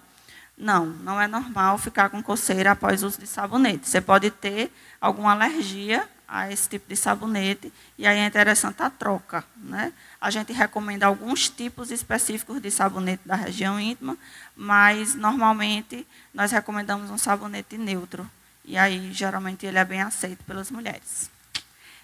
Não, 0.56 0.86
não 0.86 1.20
é 1.20 1.28
normal 1.28 1.76
ficar 1.76 2.08
com 2.08 2.22
coceira 2.22 2.70
após 2.70 3.02
o 3.02 3.06
uso 3.06 3.20
de 3.20 3.26
sabonete. 3.26 3.86
Você 3.86 4.00
pode 4.00 4.30
ter 4.30 4.72
alguma 4.98 5.32
alergia 5.32 6.08
a 6.28 6.50
esse 6.50 6.68
tipo 6.68 6.88
de 6.88 6.96
sabonete, 6.96 7.72
e 7.96 8.06
aí 8.06 8.18
é 8.18 8.26
interessante 8.26 8.82
a 8.82 8.90
troca. 8.90 9.44
Né? 9.56 9.92
A 10.20 10.30
gente 10.30 10.52
recomenda 10.52 11.06
alguns 11.06 11.48
tipos 11.48 11.90
específicos 11.90 12.60
de 12.60 12.70
sabonete 12.70 13.22
da 13.26 13.36
região 13.36 13.78
íntima, 13.78 14.16
mas 14.56 15.14
normalmente 15.14 16.06
nós 16.34 16.50
recomendamos 16.50 17.10
um 17.10 17.18
sabonete 17.18 17.78
neutro, 17.78 18.28
e 18.64 18.76
aí 18.76 19.12
geralmente 19.12 19.64
ele 19.64 19.78
é 19.78 19.84
bem 19.84 20.02
aceito 20.02 20.42
pelas 20.44 20.70
mulheres. 20.70 21.30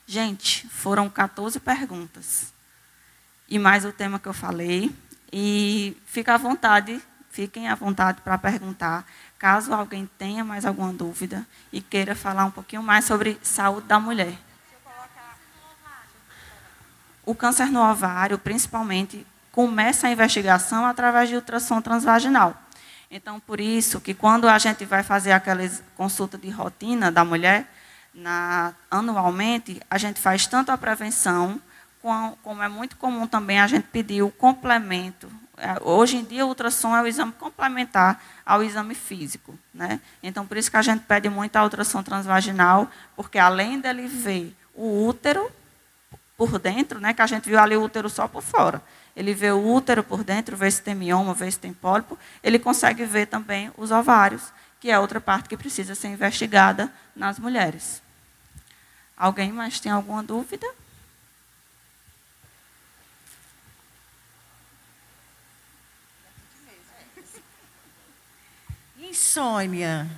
Gente, 0.07 0.69
foram 0.69 1.09
14 1.09 1.59
perguntas, 1.61 2.53
e 3.49 3.59
mais 3.59 3.85
o 3.85 3.93
tema 3.93 4.19
que 4.19 4.29
eu 4.29 4.35
falei, 4.35 4.95
e 5.33 5.97
fica 6.07 6.35
à 6.35 6.37
vontade, 6.37 7.01
fiquem 7.31 7.69
à 7.69 7.75
vontade 7.75 8.21
para 8.21 8.37
perguntar. 8.37 9.05
Caso 9.43 9.75
alguém 9.75 10.09
tenha 10.17 10.45
mais 10.45 10.65
alguma 10.65 10.93
dúvida 10.93 11.45
e 11.73 11.81
queira 11.81 12.15
falar 12.15 12.45
um 12.45 12.51
pouquinho 12.53 12.81
mais 12.81 13.07
sobre 13.07 13.41
saúde 13.43 13.89
da 13.89 13.99
mulher. 13.99 14.39
O 17.27 17.35
câncer 17.35 17.67
no 17.67 17.81
ovário, 17.81 18.39
principalmente, 18.39 19.27
começa 19.51 20.07
a 20.07 20.13
investigação 20.13 20.87
através 20.87 21.29
de 21.29 21.35
ultrassom 21.35 21.81
transvaginal. 21.81 22.57
Então, 23.11 23.41
por 23.41 23.59
isso 23.59 24.01
que 24.01 24.15
quando 24.15 24.49
a 24.49 24.57
gente 24.61 24.85
vai 24.85 25.03
fazer 25.03 25.33
aquela 25.33 25.69
consulta 25.97 26.39
de 26.39 26.49
rotina 26.49 27.11
da 27.11 27.25
mulher, 27.25 27.69
na, 28.15 28.73
anualmente, 28.89 29.83
a 29.91 29.99
gente 29.99 30.21
faz 30.21 30.47
tanto 30.47 30.71
a 30.71 30.79
prevenção, 30.79 31.61
como, 32.01 32.37
como 32.45 32.63
é 32.63 32.69
muito 32.69 32.97
comum 32.97 33.27
também 33.27 33.59
a 33.59 33.67
gente 33.67 33.89
pedir 33.89 34.23
o 34.23 34.31
complemento. 34.31 35.29
É, 35.63 35.79
hoje 35.81 36.17
em 36.17 36.25
dia, 36.25 36.45
o 36.45 36.49
ultrassom 36.49 36.97
é 36.97 37.01
o 37.01 37.07
exame 37.07 37.31
complementar 37.39 38.21
ao 38.45 38.65
exame 38.65 38.97
físico. 38.97 39.57
Né? 39.73 40.01
Então, 40.21 40.45
por 40.45 40.57
isso 40.57 40.69
que 40.69 40.77
a 40.77 40.83
gente 40.83 41.05
pede 41.05 41.29
muito 41.29 41.55
a 41.55 41.63
ultrassom 41.63 42.03
transvaginal, 42.03 42.91
porque 43.15 43.39
além 43.39 43.79
dele 43.79 44.09
ver 44.09 44.57
o 44.75 45.07
útero 45.07 45.49
por 46.37 46.59
dentro, 46.59 46.99
né, 46.99 47.15
que 47.15 47.23
a 47.23 47.27
gente 47.29 47.49
viu 47.49 47.61
ali 47.61 47.77
o 47.77 47.83
útero 47.85 48.11
só 48.11 48.27
por 48.27 48.43
fora, 48.43 48.83
ele 49.15 49.33
vê 49.33 49.53
o 49.53 49.65
útero 49.65 50.03
por 50.03 50.25
dentro, 50.25 50.57
vê 50.57 50.69
se 50.69 50.83
tem 50.83 50.97
mioma, 50.97 51.33
vê 51.33 51.49
se 51.49 51.61
tem 51.61 51.73
pólipo, 51.73 52.19
ele 52.43 52.59
consegue 52.59 53.05
ver 53.05 53.27
também 53.27 53.71
os 53.77 53.93
ovários, 53.93 54.43
que 54.81 54.91
é 54.91 54.99
outra 54.99 55.21
parte 55.21 55.49
que 55.49 55.57
precisa 55.57 55.95
ser 55.95 56.09
investigada 56.09 56.93
nas 57.15 57.39
mulheres. 57.39 58.03
Alguém 59.17 59.53
mais 59.53 59.79
tem 59.79 59.93
alguma 59.93 60.25
dúvida? 60.25 60.67
Insônia, 69.13 70.09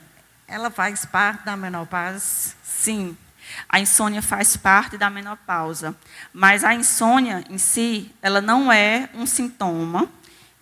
ela 0.47 0.71
faz 0.71 1.05
parte 1.05 1.45
da 1.45 1.57
menopausa? 1.57 2.55
Sim, 2.63 3.17
a 3.69 3.81
insônia 3.81 4.23
faz 4.23 4.57
parte 4.57 4.97
da 4.97 5.11
menopausa, 5.11 5.97
mas 6.33 6.63
a 6.63 6.73
insônia 6.73 7.43
em 7.51 7.59
si, 7.59 8.15
ela 8.23 8.41
não 8.41 8.71
é 8.71 9.09
um 9.13 9.27
sintoma 9.27 10.09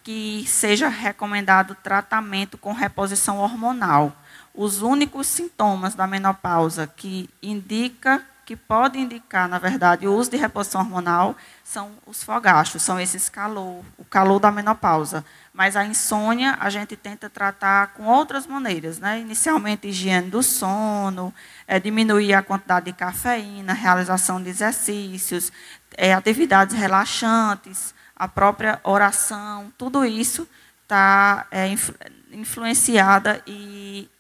que 0.03 0.47
seja 0.49 0.89
recomendado 0.89 1.77
tratamento 1.83 2.57
com 2.57 2.73
reposição 2.73 3.37
hormonal. 3.37 4.17
Os 4.55 4.81
únicos 4.81 5.27
sintomas 5.27 5.95
da 5.95 6.07
menopausa 6.07 6.87
que 6.87 7.29
indica 7.43 8.25
que 8.53 8.57
pode 8.57 8.99
indicar, 8.99 9.49
na 9.49 9.59
verdade, 9.59 10.07
o 10.07 10.15
uso 10.15 10.31
de 10.31 10.37
reposição 10.37 10.83
hormonal 10.83 11.35
são 11.65 11.93
os 12.05 12.23
fogachos, 12.23 12.83
são 12.83 13.01
esses 13.01 13.31
calor, 13.31 13.83
o 13.97 14.05
calor 14.05 14.39
da 14.39 14.51
menopausa. 14.51 15.25
Mas 15.55 15.75
a 15.75 15.87
insônia 15.87 16.59
a 16.61 16.69
gente 16.69 16.95
tenta 16.95 17.31
tratar 17.31 17.95
com 17.95 18.05
outras 18.05 18.47
maneiras, 18.47 18.99
né? 18.99 19.19
Inicialmente 19.21 19.89
higiene 19.89 20.29
do 20.29 20.43
sono, 20.43 21.33
é, 21.67 21.81
diminuir 21.81 22.35
a 22.35 22.43
quantidade 22.43 22.87
de 22.87 22.93
cafeína, 22.93 23.73
realização 23.73 24.43
de 24.43 24.51
exercícios, 24.51 25.51
é, 25.97 26.13
atividades 26.13 26.77
relaxantes, 26.77 27.95
a 28.15 28.29
própria 28.29 28.79
oração, 28.85 29.73
tudo 29.79 30.05
isso 30.05 30.47
está 30.83 31.47
é, 31.51 31.69
influ 31.69 31.95
influenciada 32.31 33.43
e 33.47 34.11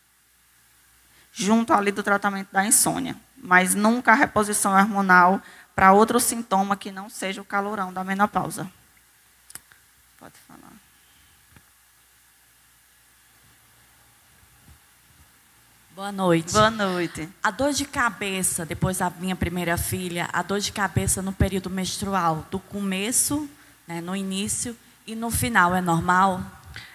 junto 1.32 1.72
ali 1.72 1.90
do 1.92 2.02
tratamento 2.02 2.48
da 2.52 2.64
insônia 2.64 3.16
mas 3.42 3.74
nunca 3.74 4.12
a 4.12 4.14
reposição 4.14 4.72
hormonal 4.72 5.42
para 5.74 5.92
outro 5.92 6.20
sintoma 6.20 6.76
que 6.76 6.92
não 6.92 7.10
seja 7.10 7.40
o 7.40 7.44
calorão 7.44 7.92
da 7.92 8.04
menopausa. 8.04 8.70
Pode 10.18 10.34
falar. 10.46 10.72
Boa 15.94 16.12
noite. 16.12 16.52
Boa 16.52 16.70
noite. 16.70 17.28
A 17.42 17.50
dor 17.50 17.72
de 17.72 17.84
cabeça, 17.84 18.64
depois 18.64 18.98
da 18.98 19.10
minha 19.10 19.36
primeira 19.36 19.76
filha, 19.76 20.28
a 20.32 20.40
dor 20.42 20.60
de 20.60 20.72
cabeça 20.72 21.20
no 21.20 21.32
período 21.32 21.68
menstrual, 21.68 22.46
do 22.50 22.58
começo, 22.58 23.50
né, 23.86 24.00
no 24.00 24.14
início 24.14 24.76
e 25.06 25.14
no 25.14 25.30
final, 25.30 25.74
é 25.74 25.80
normal? 25.80 26.40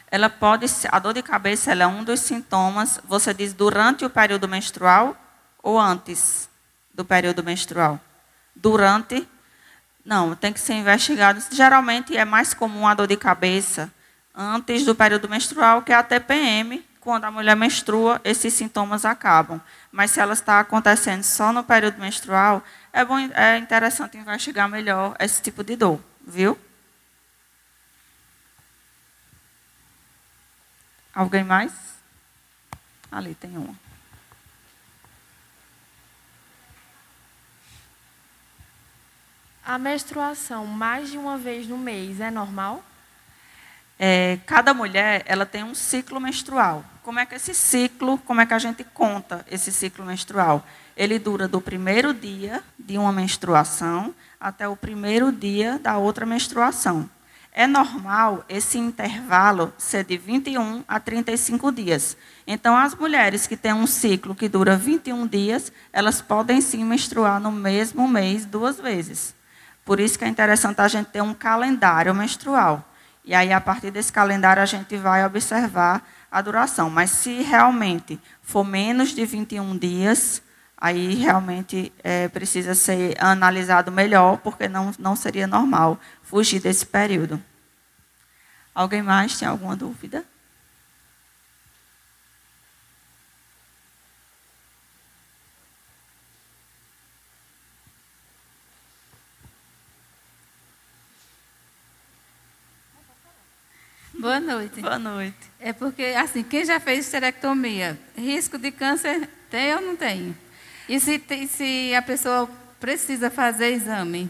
Ela 0.10 0.30
pode, 0.30 0.66
a 0.90 1.00
dor 1.00 1.14
de 1.14 1.22
cabeça 1.22 1.74
é 1.74 1.86
um 1.86 2.04
dos 2.04 2.22
sintomas, 2.22 3.00
você 3.04 3.34
diz 3.34 3.54
durante 3.54 4.06
o 4.06 4.10
período 4.10 4.48
menstrual 4.48 5.16
ou 5.68 5.78
antes 5.78 6.50
do 6.94 7.04
período 7.04 7.44
menstrual? 7.44 8.00
Durante? 8.56 9.28
Não, 10.06 10.34
tem 10.34 10.54
que 10.54 10.62
ser 10.62 10.76
investigado. 10.76 11.44
Geralmente 11.52 12.16
é 12.16 12.24
mais 12.24 12.54
comum 12.54 12.88
a 12.88 12.94
dor 12.94 13.06
de 13.06 13.18
cabeça 13.18 13.92
antes 14.34 14.86
do 14.86 14.96
período 14.96 15.28
menstrual, 15.28 15.82
que 15.82 15.92
é 15.92 15.96
a 15.96 16.02
TPM. 16.02 16.86
Quando 17.02 17.26
a 17.26 17.32
mulher 17.32 17.54
menstrua, 17.54 18.22
esses 18.24 18.54
sintomas 18.54 19.04
acabam. 19.04 19.60
Mas 19.92 20.12
se 20.12 20.22
ela 20.22 20.32
está 20.32 20.62
acontecendo 20.62 21.24
só 21.24 21.52
no 21.52 21.66
período 21.66 22.00
menstrual, 22.00 22.64
é, 22.94 23.04
bom, 23.04 23.18
é 23.18 23.58
interessante 23.58 24.18
investigar 24.18 24.70
melhor 24.70 25.18
esse 25.20 25.42
tipo 25.42 25.66
de 25.66 25.76
dor, 25.76 26.00
viu? 26.26 26.58
Alguém 31.14 31.44
mais? 31.44 31.74
Ali 33.12 33.36
tem 33.36 33.58
uma. 33.58 33.87
A 39.68 39.78
menstruação 39.78 40.66
mais 40.66 41.12
de 41.12 41.18
uma 41.18 41.38
vez 41.38 41.68
no 41.68 41.78
mês 41.78 42.22
é 42.22 42.32
normal? 42.32 42.82
É, 44.00 44.40
cada 44.46 44.74
mulher 44.74 45.24
ela 45.26 45.46
tem 45.46 45.62
um 45.62 45.76
ciclo 45.76 46.22
menstrual. 46.22 46.86
Como 47.04 47.20
é 47.20 47.26
que 47.26 47.36
esse 47.36 47.54
ciclo, 47.54 48.18
como 48.20 48.40
é 48.40 48.46
que 48.46 48.54
a 48.54 48.60
gente 48.60 48.86
conta 48.86 49.46
esse 49.52 49.70
ciclo 49.74 50.06
menstrual? 50.06 50.66
Ele 50.96 51.20
dura 51.20 51.50
do 51.50 51.60
primeiro 51.60 52.14
dia 52.14 52.64
de 52.80 52.98
uma 52.98 53.12
menstruação 53.12 54.16
até 54.40 54.66
o 54.70 54.78
primeiro 54.78 55.34
dia 55.34 55.78
da 55.80 55.98
outra 55.98 56.26
menstruação. 56.26 57.10
É 57.52 57.68
normal 57.68 58.46
esse 58.48 58.78
intervalo 58.78 59.74
ser 59.78 60.06
de 60.06 60.18
21 60.18 60.86
a 60.88 60.98
35 60.98 61.74
dias. 61.74 62.16
Então, 62.46 62.78
as 62.78 62.96
mulheres 62.96 63.46
que 63.46 63.58
têm 63.58 63.74
um 63.74 63.86
ciclo 63.86 64.34
que 64.34 64.48
dura 64.48 64.78
21 64.78 65.28
dias, 65.28 65.74
elas 65.92 66.22
podem 66.22 66.62
sim 66.62 66.86
menstruar 66.86 67.42
no 67.42 67.52
mesmo 67.52 68.08
mês 68.08 68.46
duas 68.46 68.80
vezes. 68.80 69.36
Por 69.88 70.02
isso 70.02 70.20
que 70.20 70.26
é 70.26 70.28
interessante 70.28 70.82
a 70.82 70.88
gente 70.90 71.08
ter 71.08 71.22
um 71.22 71.34
calendário 71.34 72.14
menstrual. 72.14 72.84
E 73.24 73.34
aí, 73.34 73.54
a 73.54 73.62
partir 73.62 73.90
desse 73.90 74.12
calendário, 74.12 74.62
a 74.62 74.66
gente 74.66 74.98
vai 74.98 75.26
observar 75.26 76.06
a 76.30 76.42
duração. 76.42 76.90
Mas 76.90 77.10
se 77.10 77.42
realmente 77.42 78.20
for 78.42 78.66
menos 78.66 79.16
de 79.16 79.26
21 79.26 79.78
dias, 79.78 80.42
aí 80.78 81.14
realmente 81.14 81.94
é, 82.04 82.28
precisa 82.28 82.76
ser 82.76 83.16
analisado 83.18 83.90
melhor, 83.90 84.40
porque 84.40 84.68
não, 84.68 84.92
não 85.00 85.16
seria 85.16 85.48
normal 85.48 85.98
fugir 86.22 86.60
desse 86.60 86.86
período. 86.86 87.42
Alguém 88.76 89.02
mais 89.02 89.40
tem 89.40 89.48
alguma 89.48 89.78
dúvida? 89.78 90.26
Boa 104.28 104.42
noite. 104.42 104.82
Boa 104.82 105.00
noite. 105.00 105.38
É 105.58 105.72
porque, 105.72 106.04
assim, 106.04 106.44
quem 106.44 106.66
já 106.66 106.82
fez 106.82 107.06
esterectomia, 107.06 107.98
risco 108.14 108.58
de 108.58 108.72
câncer 108.72 109.26
tem 109.50 109.74
ou 109.74 109.80
não 109.80 109.96
tem? 109.96 110.36
E 110.90 111.00
se, 111.00 111.24
se 111.48 111.96
a 111.96 112.02
pessoa 112.02 112.50
precisa 112.78 113.32
fazer 113.32 113.70
exame? 113.70 114.30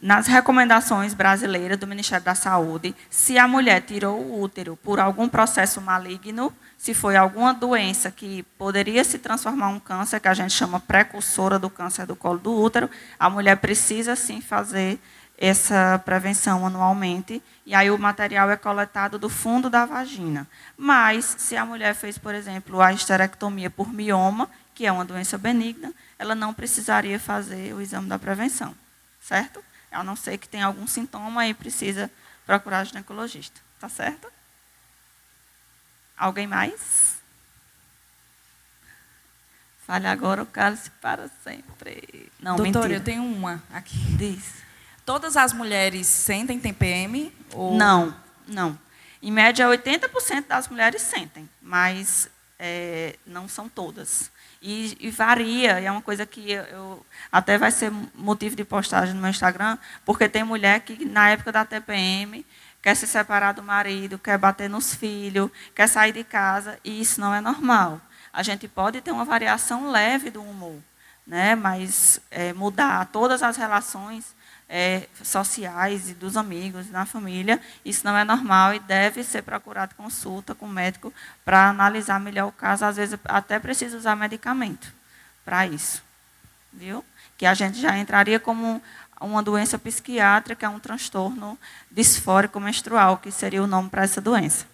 Nas 0.00 0.28
recomendações 0.28 1.12
brasileiras 1.12 1.76
do 1.76 1.88
Ministério 1.88 2.24
da 2.24 2.36
Saúde, 2.36 2.94
se 3.10 3.36
a 3.36 3.48
mulher 3.48 3.80
tirou 3.80 4.20
o 4.20 4.40
útero 4.40 4.76
por 4.76 5.00
algum 5.00 5.28
processo 5.28 5.80
maligno, 5.80 6.52
se 6.78 6.94
foi 6.94 7.16
alguma 7.16 7.52
doença 7.52 8.12
que 8.12 8.44
poderia 8.56 9.02
se 9.02 9.18
transformar 9.18 9.72
em 9.72 9.74
um 9.74 9.80
câncer, 9.80 10.20
que 10.20 10.28
a 10.28 10.34
gente 10.34 10.52
chama 10.52 10.78
precursora 10.78 11.58
do 11.58 11.68
câncer 11.68 12.06
do 12.06 12.14
colo 12.14 12.38
do 12.38 12.52
útero, 12.52 12.88
a 13.18 13.28
mulher 13.28 13.56
precisa 13.56 14.14
sim 14.14 14.40
fazer 14.40 15.00
essa 15.44 16.00
prevenção 16.04 16.66
anualmente, 16.66 17.42
e 17.66 17.74
aí 17.74 17.90
o 17.90 17.98
material 17.98 18.50
é 18.50 18.56
coletado 18.56 19.18
do 19.18 19.28
fundo 19.28 19.68
da 19.68 19.84
vagina. 19.84 20.46
Mas, 20.76 21.36
se 21.38 21.56
a 21.56 21.64
mulher 21.66 21.94
fez, 21.94 22.16
por 22.16 22.34
exemplo, 22.34 22.80
a 22.80 22.92
esterectomia 22.92 23.68
por 23.68 23.92
mioma, 23.92 24.48
que 24.74 24.86
é 24.86 24.92
uma 24.92 25.04
doença 25.04 25.36
benigna, 25.36 25.92
ela 26.18 26.34
não 26.34 26.54
precisaria 26.54 27.18
fazer 27.20 27.74
o 27.74 27.80
exame 27.80 28.08
da 28.08 28.18
prevenção, 28.18 28.74
certo? 29.20 29.62
A 29.92 30.02
não 30.02 30.16
ser 30.16 30.38
que 30.38 30.48
tenha 30.48 30.66
algum 30.66 30.86
sintoma 30.86 31.46
e 31.46 31.54
precisa 31.54 32.10
procurar 32.46 32.84
ginecologista, 32.84 33.60
tá 33.78 33.88
certo? 33.88 34.26
Alguém 36.16 36.46
mais? 36.46 37.14
Fale 39.86 40.06
agora 40.06 40.42
o 40.42 40.46
cálice 40.46 40.90
para 41.02 41.28
sempre. 41.42 42.30
Não, 42.40 42.56
Doutora, 42.56 42.88
mentira. 42.88 42.94
eu 42.94 43.04
tenho 43.04 43.22
uma 43.22 43.62
aqui. 43.70 43.98
Diz. 44.16 44.63
Todas 45.04 45.36
as 45.36 45.52
mulheres 45.52 46.06
sentem 46.06 46.58
TPM? 46.58 47.32
Ou... 47.52 47.74
Não, 47.74 48.14
não. 48.46 48.78
Em 49.22 49.30
média, 49.30 49.66
80% 49.66 50.46
das 50.46 50.68
mulheres 50.68 51.02
sentem, 51.02 51.48
mas 51.60 52.28
é, 52.58 53.16
não 53.26 53.48
são 53.48 53.68
todas. 53.68 54.30
E, 54.60 54.96
e, 54.98 55.10
varia, 55.10 55.78
é 55.78 55.90
uma 55.90 56.00
coisa 56.00 56.24
que 56.24 56.52
eu, 56.52 57.04
até 57.30 57.58
vai 57.58 57.70
ser 57.70 57.92
motivo 58.14 58.56
de 58.56 58.64
postagem 58.64 59.14
no 59.14 59.20
meu 59.20 59.30
Instagram, 59.30 59.76
porque 60.06 60.28
tem 60.28 60.42
mulher 60.42 60.80
que, 60.80 61.04
na 61.04 61.30
época 61.30 61.52
da 61.52 61.64
TPM, 61.64 62.44
quer 62.82 62.94
se 62.94 63.06
separar 63.06 63.52
do 63.52 63.62
marido, 63.62 64.18
quer 64.18 64.38
bater 64.38 64.68
nos 64.70 64.94
filhos, 64.94 65.50
quer 65.74 65.86
sair 65.86 66.12
de 66.12 66.24
casa, 66.24 66.78
e 66.82 67.00
isso 67.00 67.20
não 67.20 67.34
é 67.34 67.40
normal. 67.40 68.00
a 68.32 68.42
gente 68.42 68.66
pode 68.66 69.00
ter 69.00 69.10
uma 69.10 69.24
variação 69.24 69.90
leve 69.90 70.30
do 70.30 70.42
humor, 70.42 70.78
né? 71.26 71.54
mas 71.54 72.20
é, 72.30 72.52
mudar 72.52 73.06
todas 73.06 73.42
as 73.42 73.56
relações 73.56 74.34
é, 74.68 75.06
sociais 75.22 76.08
e 76.10 76.14
dos 76.14 76.36
amigos, 76.36 76.90
na 76.90 77.04
família, 77.06 77.60
isso 77.84 78.04
não 78.04 78.16
é 78.16 78.24
normal 78.24 78.74
e 78.74 78.80
deve 78.80 79.22
ser 79.22 79.42
procurado 79.42 79.94
consulta 79.94 80.54
com 80.54 80.66
o 80.66 80.68
médico 80.68 81.12
para 81.44 81.68
analisar 81.68 82.18
melhor 82.18 82.48
o 82.48 82.52
caso. 82.52 82.84
Às 82.84 82.96
vezes 82.96 83.18
até 83.24 83.58
precisa 83.58 83.96
usar 83.96 84.16
medicamento 84.16 84.92
para 85.44 85.66
isso, 85.66 86.02
viu? 86.72 87.04
Que 87.36 87.46
a 87.46 87.54
gente 87.54 87.80
já 87.80 87.96
entraria 87.98 88.40
como 88.40 88.82
uma 89.20 89.42
doença 89.42 89.78
psiquiátrica, 89.78 90.68
um 90.68 90.80
transtorno 90.80 91.58
disfórico 91.90 92.58
menstrual, 92.60 93.18
que 93.18 93.30
seria 93.30 93.62
o 93.62 93.66
nome 93.66 93.88
para 93.90 94.02
essa 94.02 94.20
doença. 94.20 94.66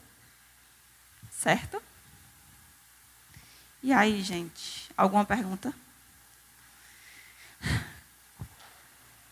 Certo? 1.31 1.83
E 3.83 3.93
aí, 3.93 4.23
gente, 4.23 4.91
alguma 4.97 5.25
pergunta? 5.25 5.73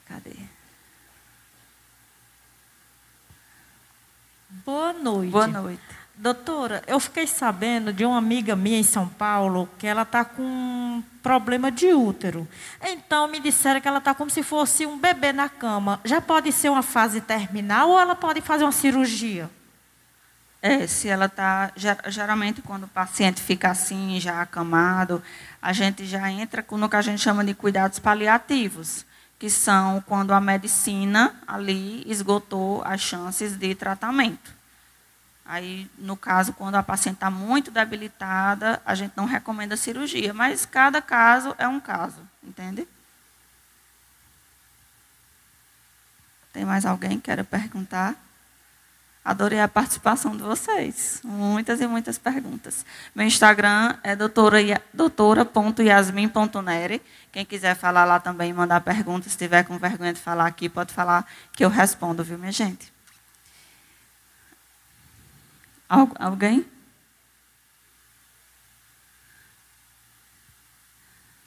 Cadê? 0.07 0.48
Boa 4.69 4.93
noite. 4.93 5.31
Boa 5.31 5.47
noite. 5.47 5.81
Doutora, 6.15 6.83
eu 6.87 7.01
fiquei 7.01 7.27
sabendo 7.27 7.91
de 7.91 8.05
uma 8.05 8.19
amiga 8.19 8.55
minha 8.55 8.79
em 8.79 8.83
São 8.83 9.09
Paulo 9.09 9.67
que 9.79 9.87
ela 9.87 10.03
está 10.03 10.27
com 10.27 10.43
um 10.43 11.03
problema 11.23 11.73
de 11.73 11.95
útero. 11.95 12.47
Então 12.83 13.27
me 13.29 13.41
disseram 13.41 13.81
que 13.81 13.89
ela 13.89 13.97
está 13.97 14.15
como 14.15 14.29
se 14.31 14.43
fosse 14.43 14.85
um 14.85 14.99
bebê 14.99 15.33
na 15.33 15.49
cama. 15.49 15.99
Já 16.05 16.21
pode 16.21 16.53
ser 16.53 16.69
uma 16.69 16.83
fase 16.83 17.23
terminal 17.23 17.89
ou 17.89 17.99
ela 17.99 18.15
pode 18.15 18.43
fazer 18.43 18.65
uma 18.65 18.73
cirurgia? 18.73 19.49
É, 20.61 20.87
se 20.87 21.09
ela 21.09 21.25
está. 21.25 21.73
Geralmente, 22.09 22.61
quando 22.61 22.85
o 22.85 22.89
paciente 22.89 23.41
fica 23.41 23.71
assim, 23.71 24.21
já 24.21 24.43
acamado, 24.43 25.23
a 25.63 25.73
gente 25.73 26.05
já 26.05 26.31
entra 26.31 26.63
no 26.73 26.91
que 26.91 26.97
a 26.97 27.01
gente 27.01 27.23
chama 27.23 27.43
de 27.43 27.55
cuidados 27.55 27.99
paliativos, 27.99 29.07
que 29.39 29.49
são 29.49 30.05
quando 30.07 30.33
a 30.33 30.43
medicina 30.43 31.37
ali 31.47 32.03
esgotou 32.07 32.83
as 32.85 33.01
chances 33.01 33.57
de 33.57 33.75
tratamento. 33.75 34.58
Aí, 35.49 35.91
no 35.97 36.15
caso, 36.15 36.53
quando 36.53 36.75
a 36.75 36.83
paciente 36.83 37.15
está 37.15 37.31
muito 37.31 37.71
debilitada, 37.71 38.83
a 38.85 38.95
gente 38.95 39.15
não 39.17 39.25
recomenda 39.25 39.79
cirurgia, 39.79 40.35
mas 40.35 40.67
cada 40.67 41.01
caso 41.01 41.55
é 41.57 41.67
um 41.67 41.81
caso, 41.81 42.21
entende? 42.45 42.87
Tem 46.53 46.67
mais 46.67 46.85
alguém 46.85 47.13
que 47.13 47.23
queira 47.23 47.45
perguntar? 47.45 48.15
Adorei 49.25 49.59
a 49.59 49.69
participação 49.69 50.37
de 50.37 50.43
vocês. 50.43 51.23
Muitas 51.25 51.81
e 51.81 51.87
muitas 51.87 52.19
perguntas. 52.19 52.85
Meu 53.15 53.27
Instagram 53.27 53.97
é 54.03 54.15
doutora.yasmin.nere. 54.15 57.01
Quem 57.33 57.47
quiser 57.47 57.75
falar 57.75 58.05
lá 58.05 58.21
também, 58.21 58.53
mandar 58.53 58.83
perguntas, 58.83 59.33
se 59.33 59.39
tiver 59.39 59.65
com 59.65 59.79
vergonha 59.79 60.13
de 60.13 60.21
falar 60.21 60.47
aqui, 60.47 60.69
pode 60.69 60.93
falar 60.93 61.27
que 61.55 61.65
eu 61.65 61.71
respondo, 61.71 62.23
viu, 62.23 62.39
minha 62.39 62.53
gente? 62.53 62.98
Alguém? 65.89 66.67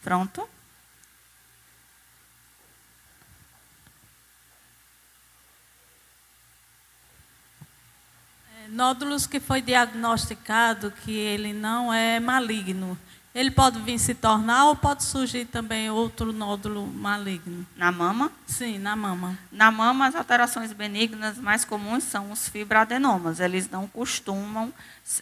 Pronto? 0.02 0.50
nódulos 8.72 9.28
que 9.28 9.40
foi 9.40 9.62
diagnosticado 9.62 10.92
que 10.92 11.12
ele 11.12 11.54
não 11.54 11.94
é 11.94 12.20
maligno. 12.20 12.98
Ele 13.34 13.50
pode 13.50 13.80
vir 13.80 13.98
se 13.98 14.14
tornar 14.14 14.66
ou 14.66 14.76
pode 14.76 15.06
surgir 15.06 15.46
também 15.46 15.90
outro 15.90 16.34
nódulo 16.34 16.86
maligno? 16.86 17.66
Na 17.78 17.90
mama? 17.90 18.30
Sim, 18.46 18.78
na 18.78 18.94
mama. 18.94 19.38
Na 19.50 19.72
mama, 19.72 20.08
as 20.08 20.16
alterações 20.16 20.74
benignas 20.74 21.38
mais 21.38 21.64
comuns 21.64 22.04
são 22.04 22.32
os 22.32 22.50
fibroadenomas. 22.50 23.40
Eles 23.40 23.70
não 23.70 23.88
costumam 23.88 24.74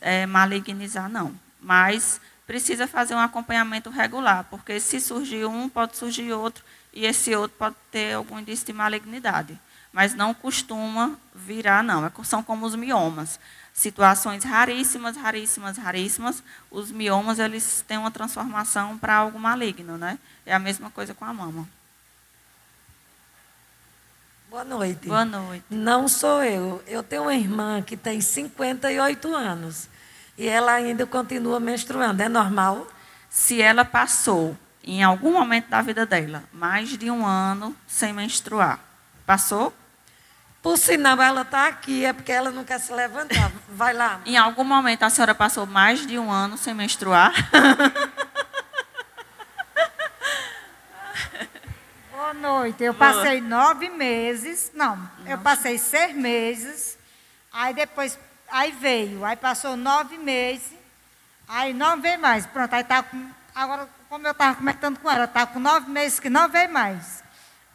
é, 0.01 0.25
malignizar, 0.25 1.07
não. 1.07 1.33
Mas 1.61 2.19
precisa 2.47 2.87
fazer 2.87 3.13
um 3.13 3.19
acompanhamento 3.19 3.91
regular, 3.91 4.43
porque 4.49 4.79
se 4.79 4.99
surgir 4.99 5.45
um, 5.45 5.69
pode 5.69 5.95
surgir 5.95 6.33
outro, 6.33 6.63
e 6.91 7.05
esse 7.05 7.35
outro 7.35 7.55
pode 7.59 7.75
ter 7.91 8.15
algum 8.15 8.39
indício 8.39 8.65
de 8.65 8.73
malignidade 8.73 9.59
mas 9.91 10.13
não 10.13 10.33
costuma 10.33 11.17
virar, 11.33 11.83
não. 11.83 12.05
É 12.05 12.11
são 12.23 12.43
como 12.43 12.65
os 12.65 12.75
miomas. 12.75 13.39
Situações 13.79 14.43
raríssimas, 14.43 15.15
raríssimas, 15.15 15.77
raríssimas. 15.77 16.43
Os 16.69 16.91
miomas, 16.91 17.39
eles 17.39 17.81
têm 17.87 17.97
uma 17.97 18.11
transformação 18.11 18.97
para 18.97 19.15
algo 19.15 19.39
maligno, 19.39 19.97
né? 19.97 20.19
É 20.45 20.53
a 20.53 20.59
mesma 20.59 20.91
coisa 20.91 21.13
com 21.13 21.23
a 21.23 21.33
mama. 21.33 21.65
Boa 24.49 24.65
noite. 24.65 25.07
Boa 25.07 25.23
noite. 25.23 25.63
Não 25.69 26.09
sou 26.09 26.43
eu. 26.43 26.83
Eu 26.85 27.01
tenho 27.01 27.21
uma 27.21 27.33
irmã 27.33 27.81
que 27.81 27.95
tem 27.95 28.19
58 28.19 29.33
anos. 29.33 29.87
E 30.37 30.45
ela 30.45 30.73
ainda 30.73 31.05
continua 31.05 31.57
menstruando. 31.57 32.21
É 32.21 32.27
normal? 32.27 32.85
Se 33.29 33.61
ela 33.61 33.85
passou, 33.85 34.57
em 34.83 35.03
algum 35.03 35.31
momento 35.31 35.69
da 35.69 35.81
vida 35.81 36.05
dela, 36.05 36.43
mais 36.51 36.97
de 36.97 37.09
um 37.09 37.25
ano 37.25 37.73
sem 37.87 38.11
menstruar, 38.11 38.77
Passou? 39.25 39.73
Por 40.61 40.77
sinal, 40.77 41.21
ela 41.21 41.41
está 41.41 41.67
aqui, 41.67 42.05
é 42.05 42.11
porque 42.11 42.31
ela 42.31 42.51
não 42.51 42.65
quer 42.65 42.79
se 42.79 42.91
levantar. 42.91 43.51
Vai 43.69 43.93
lá. 43.93 44.19
Em 44.25 44.37
algum 44.37 44.65
momento 44.65 45.03
a 45.03 45.09
senhora 45.09 45.33
passou 45.33 45.65
mais 45.65 46.05
de 46.05 46.19
um 46.19 46.29
ano 46.29 46.57
sem 46.57 46.73
menstruar? 46.73 47.33
Boa 52.11 52.33
noite. 52.33 52.83
Eu 52.83 52.93
passei 52.93 53.39
nove 53.39 53.87
meses. 53.89 54.69
Não, 54.73 55.09
eu 55.25 55.37
passei 55.37 55.77
seis 55.77 56.13
meses. 56.13 56.97
Aí 57.53 57.73
depois, 57.73 58.19
aí 58.51 58.73
veio. 58.73 59.23
Aí 59.23 59.37
passou 59.37 59.77
nove 59.77 60.17
meses. 60.17 60.73
Aí 61.47 61.73
não 61.73 62.01
veio 62.01 62.19
mais. 62.19 62.45
Pronto, 62.45 62.73
aí 62.73 62.83
tá 62.83 63.01
com. 63.01 63.31
Agora, 63.55 63.87
como 64.09 64.27
eu 64.27 64.31
estava 64.31 64.55
comentando 64.55 64.99
com 64.99 65.09
ela, 65.09 65.23
está 65.23 65.47
com 65.47 65.59
nove 65.59 65.89
meses 65.89 66.19
que 66.19 66.29
não 66.29 66.49
veio 66.49 66.71
mais. 66.71 67.23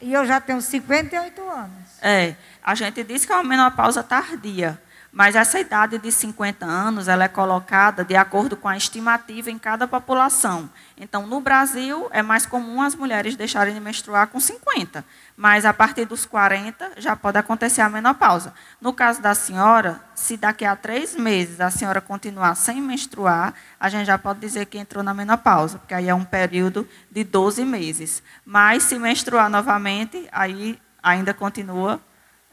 E 0.01 0.13
eu 0.13 0.27
já 0.27 0.41
tenho 0.41 0.61
58 0.61 1.43
anos. 1.49 2.03
É, 2.03 2.35
a 2.63 2.75
gente 2.75 3.03
diz 3.03 3.25
que 3.25 3.33
é 3.33 3.35
uma 3.35 3.45
menopausa 3.45 4.03
tardia, 4.03 4.81
mas 5.15 5.37
essa 5.37 5.61
idade 5.61 5.97
de 5.97 6.11
50 6.11 6.67
anos 6.67 7.07
ela 7.07 7.23
é 7.23 7.29
colocada 7.29 8.05
de 8.05 8.17
acordo 8.17 8.57
com 8.57 8.67
a 8.67 8.77
estimativa 8.77 9.49
em 9.49 9.57
cada 9.57 9.87
população. 9.87 10.69
Então, 10.99 11.25
no 11.25 11.41
Brasil, 11.41 12.09
é 12.11 12.21
mais 12.21 12.45
comum 12.47 12.83
as 12.83 12.97
mulheres 12.97 13.37
deixarem 13.37 13.73
de 13.73 13.79
menstruar 13.79 14.27
com 14.27 14.41
50, 14.41 15.05
mas 15.37 15.65
a 15.65 15.73
partir 15.73 16.05
dos 16.05 16.27
40 16.27 16.95
já 16.97 17.15
pode 17.15 17.39
acontecer 17.39 17.81
a 17.81 17.89
menopausa. 17.89 18.53
No 18.81 18.93
caso 18.93 19.23
da 19.23 19.37
senhora, 19.37 20.01
se 20.17 20.37
daqui 20.37 20.65
a 20.65 20.75
três 20.75 21.15
meses 21.15 21.61
a 21.61 21.71
senhora 21.71 22.01
continuar 22.01 22.57
sem 22.57 22.83
menstruar, 22.83 23.55
a 23.79 23.89
gente 23.89 24.07
já 24.07 24.19
pode 24.19 24.41
dizer 24.41 24.67
que 24.67 24.79
entrou 24.79 25.05
na 25.05 25.15
menopausa, 25.15 25.79
porque 25.79 25.95
aí 25.95 26.09
é 26.09 26.15
um 26.15 26.25
período 26.25 26.89
de 27.09 27.23
12 27.23 27.65
meses. 27.65 28.21
Mas 28.45 28.83
se 28.83 28.99
menstruar 28.99 29.49
novamente, 29.49 30.29
aí 30.33 30.77
ainda 31.01 31.33
continua 31.33 32.01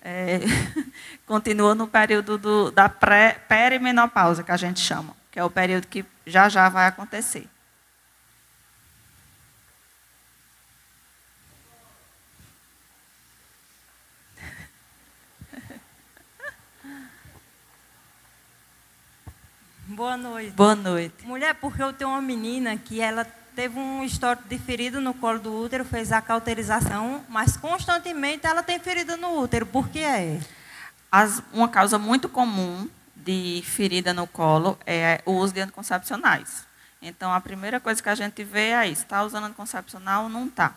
é, 0.01 0.39
continua 1.25 1.75
no 1.75 1.87
período 1.87 2.37
do, 2.37 2.71
da 2.71 2.89
pré, 2.89 3.39
perimenopausa, 3.47 4.43
que 4.43 4.51
a 4.51 4.57
gente 4.57 4.79
chama, 4.79 5.15
que 5.31 5.39
é 5.39 5.43
o 5.43 5.49
período 5.49 5.87
que 5.87 6.03
já 6.25 6.49
já 6.49 6.67
vai 6.69 6.87
acontecer. 6.87 7.47
Boa 19.87 20.15
noite. 20.17 20.51
Boa 20.51 20.75
noite. 20.75 21.25
Mulher, 21.27 21.53
porque 21.55 21.83
eu 21.83 21.91
tenho 21.91 22.09
uma 22.09 22.21
menina 22.21 22.77
que 22.77 23.01
ela 23.01 23.25
teve 23.55 23.77
um 23.77 24.03
histórico 24.03 24.47
de 24.47 24.57
ferida 24.57 24.99
no 24.99 25.13
colo 25.13 25.39
do 25.39 25.53
útero, 25.53 25.85
fez 25.85 26.11
a 26.11 26.21
cauterização, 26.21 27.23
mas 27.29 27.57
constantemente 27.57 28.47
ela 28.47 28.63
tem 28.63 28.79
ferida 28.79 29.17
no 29.17 29.39
útero. 29.39 29.65
Por 29.65 29.89
que 29.89 29.99
é? 29.99 30.39
As, 31.11 31.41
uma 31.51 31.67
causa 31.67 31.97
muito 31.97 32.29
comum 32.29 32.89
de 33.15 33.61
ferida 33.65 34.13
no 34.13 34.25
colo 34.25 34.77
é 34.85 35.21
o 35.25 35.33
uso 35.33 35.53
de 35.53 35.61
anticoncepcionais. 35.61 36.65
Então, 37.01 37.33
a 37.33 37.41
primeira 37.41 37.79
coisa 37.79 38.01
que 38.01 38.09
a 38.09 38.15
gente 38.15 38.43
vê 38.43 38.71
é 38.71 38.87
isso: 38.87 39.03
está 39.03 39.23
usando 39.23 39.45
anticoncepcional 39.45 40.23
ou 40.23 40.29
não 40.29 40.45
está? 40.45 40.73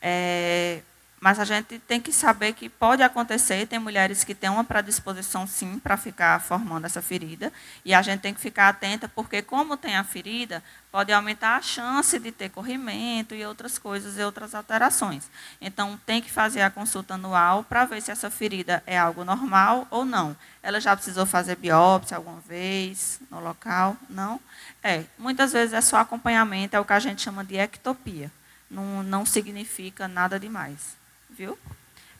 É, 0.00 0.82
Mas 1.18 1.40
a 1.40 1.44
gente 1.44 1.78
tem 1.78 1.98
que 1.98 2.12
saber 2.12 2.52
que 2.52 2.68
pode 2.68 3.02
acontecer, 3.02 3.66
tem 3.66 3.78
mulheres 3.78 4.22
que 4.22 4.34
têm 4.34 4.50
uma 4.50 4.62
predisposição 4.62 5.46
sim 5.46 5.78
para 5.78 5.96
ficar 5.96 6.40
formando 6.42 6.84
essa 6.84 7.00
ferida, 7.00 7.50
e 7.84 7.94
a 7.94 8.02
gente 8.02 8.20
tem 8.20 8.34
que 8.34 8.40
ficar 8.40 8.68
atenta, 8.68 9.08
porque 9.08 9.40
como 9.40 9.78
tem 9.78 9.96
a 9.96 10.04
ferida, 10.04 10.62
pode 10.92 11.12
aumentar 11.12 11.56
a 11.56 11.62
chance 11.62 12.18
de 12.18 12.30
ter 12.30 12.50
corrimento 12.50 13.34
e 13.34 13.44
outras 13.46 13.78
coisas 13.78 14.18
e 14.18 14.22
outras 14.22 14.54
alterações. 14.54 15.30
Então 15.58 15.98
tem 16.04 16.20
que 16.20 16.30
fazer 16.30 16.60
a 16.60 16.70
consulta 16.70 17.14
anual 17.14 17.64
para 17.64 17.86
ver 17.86 18.02
se 18.02 18.10
essa 18.10 18.30
ferida 18.30 18.82
é 18.86 18.98
algo 18.98 19.24
normal 19.24 19.88
ou 19.90 20.04
não. 20.04 20.36
Ela 20.62 20.80
já 20.80 20.94
precisou 20.94 21.24
fazer 21.24 21.56
biópsia 21.56 22.18
alguma 22.18 22.40
vez 22.40 23.20
no 23.30 23.40
local? 23.40 23.96
Não? 24.10 24.38
É, 24.82 25.04
muitas 25.18 25.52
vezes 25.52 25.72
é 25.72 25.80
só 25.80 25.96
acompanhamento, 25.96 26.76
é 26.76 26.80
o 26.80 26.84
que 26.84 26.92
a 26.92 27.00
gente 27.00 27.22
chama 27.22 27.42
de 27.42 27.56
ectopia. 27.56 28.30
Não, 28.70 29.02
não 29.02 29.24
significa 29.24 30.06
nada 30.06 30.38
demais 30.38 31.05
viu? 31.30 31.58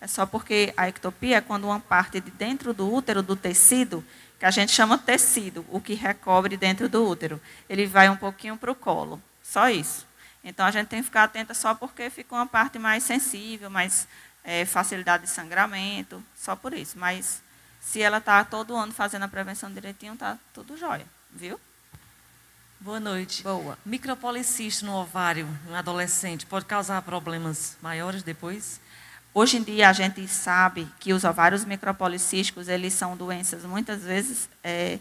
É 0.00 0.06
só 0.06 0.26
porque 0.26 0.72
a 0.76 0.88
ectopia 0.88 1.38
é 1.38 1.40
quando 1.40 1.64
uma 1.64 1.80
parte 1.80 2.20
de 2.20 2.30
dentro 2.30 2.74
do 2.74 2.92
útero, 2.92 3.22
do 3.22 3.34
tecido, 3.34 4.04
que 4.38 4.44
a 4.44 4.50
gente 4.50 4.72
chama 4.72 4.98
tecido, 4.98 5.64
o 5.68 5.80
que 5.80 5.94
recobre 5.94 6.56
dentro 6.56 6.88
do 6.88 7.06
útero, 7.06 7.40
ele 7.68 7.86
vai 7.86 8.08
um 8.08 8.16
pouquinho 8.16 8.56
para 8.56 8.70
o 8.70 8.74
colo. 8.74 9.20
Só 9.42 9.70
isso. 9.70 10.06
Então 10.44 10.66
a 10.66 10.70
gente 10.70 10.88
tem 10.88 11.00
que 11.00 11.06
ficar 11.06 11.24
atenta 11.24 11.54
só 11.54 11.74
porque 11.74 12.10
fica 12.10 12.34
uma 12.34 12.46
parte 12.46 12.78
mais 12.78 13.02
sensível, 13.02 13.70
mais 13.70 14.06
é, 14.44 14.64
facilidade 14.64 15.24
de 15.24 15.30
sangramento, 15.30 16.22
só 16.36 16.54
por 16.54 16.72
isso. 16.72 16.98
Mas 16.98 17.42
se 17.80 18.02
ela 18.02 18.18
está 18.18 18.44
todo 18.44 18.76
ano 18.76 18.92
fazendo 18.92 19.24
a 19.24 19.28
prevenção 19.28 19.72
direitinho, 19.72 20.14
está 20.14 20.38
tudo 20.52 20.76
jóia, 20.76 21.06
viu? 21.32 21.58
Boa 22.86 23.00
noite. 23.00 23.42
Boa. 23.42 23.76
Micropolicisto 23.84 24.86
no 24.86 24.94
ovário, 24.94 25.48
um 25.68 25.74
adolescente, 25.74 26.46
pode 26.46 26.66
causar 26.66 27.02
problemas 27.02 27.76
maiores 27.82 28.22
depois? 28.22 28.80
Hoje 29.34 29.56
em 29.56 29.62
dia 29.64 29.88
a 29.88 29.92
gente 29.92 30.28
sabe 30.28 30.86
que 31.00 31.12
os 31.12 31.24
ovários 31.24 31.64
micropolicísticos 31.64 32.68
eles 32.68 32.94
são 32.94 33.16
doenças 33.16 33.64
muitas 33.64 34.04
vezes 34.04 34.48
é, 34.62 35.00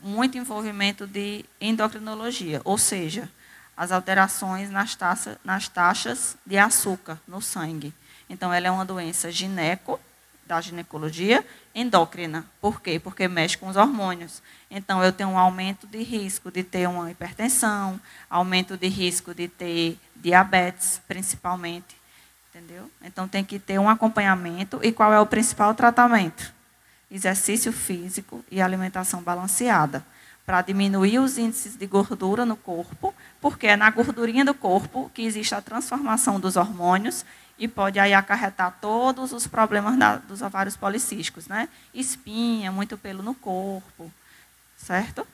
muito 0.00 0.38
envolvimento 0.38 1.08
de 1.08 1.44
endocrinologia, 1.60 2.60
ou 2.64 2.78
seja, 2.78 3.28
as 3.76 3.90
alterações 3.90 4.70
nas, 4.70 4.94
taxa, 4.94 5.40
nas 5.42 5.66
taxas 5.66 6.36
de 6.46 6.56
açúcar 6.56 7.18
no 7.26 7.42
sangue. 7.42 7.92
Então 8.30 8.52
ela 8.52 8.68
é 8.68 8.70
uma 8.70 8.84
doença 8.84 9.32
gineco 9.32 9.98
da 10.48 10.60
ginecologia 10.60 11.46
endócrina. 11.74 12.44
Por 12.60 12.80
quê? 12.80 12.98
Porque 12.98 13.28
mexe 13.28 13.56
com 13.56 13.68
os 13.68 13.76
hormônios. 13.76 14.42
Então 14.68 15.04
eu 15.04 15.12
tenho 15.12 15.30
um 15.30 15.38
aumento 15.38 15.86
de 15.86 16.02
risco 16.02 16.50
de 16.50 16.64
ter 16.64 16.88
uma 16.88 17.10
hipertensão, 17.10 18.00
aumento 18.28 18.76
de 18.76 18.88
risco 18.88 19.32
de 19.32 19.46
ter 19.46 19.96
diabetes, 20.16 21.00
principalmente 21.06 21.98
Entendeu? 22.58 22.90
Então 23.02 23.28
tem 23.28 23.44
que 23.44 23.58
ter 23.58 23.78
um 23.78 23.88
acompanhamento. 23.88 24.80
E 24.82 24.90
qual 24.90 25.12
é 25.12 25.20
o 25.20 25.26
principal 25.26 25.74
tratamento? 25.74 26.52
Exercício 27.08 27.72
físico 27.72 28.44
e 28.50 28.60
alimentação 28.60 29.22
balanceada. 29.22 30.04
Para 30.44 30.62
diminuir 30.62 31.20
os 31.20 31.38
índices 31.38 31.76
de 31.76 31.86
gordura 31.86 32.44
no 32.44 32.56
corpo, 32.56 33.14
porque 33.40 33.68
é 33.68 33.76
na 33.76 33.88
gordurinha 33.90 34.44
do 34.44 34.54
corpo 34.54 35.10
que 35.14 35.22
existe 35.22 35.54
a 35.54 35.60
transformação 35.60 36.40
dos 36.40 36.56
hormônios 36.56 37.24
e 37.58 37.66
pode 37.66 37.98
aí 37.98 38.14
acarretar 38.14 38.78
todos 38.80 39.32
os 39.32 39.46
problemas 39.46 39.98
da, 39.98 40.16
dos 40.16 40.42
ovários 40.42 40.76
policísticos, 40.76 41.48
né? 41.48 41.68
Espinha, 41.92 42.70
muito 42.70 42.96
pelo 42.96 43.22
no 43.22 43.34
corpo, 43.34 44.12
certo? 44.76 45.26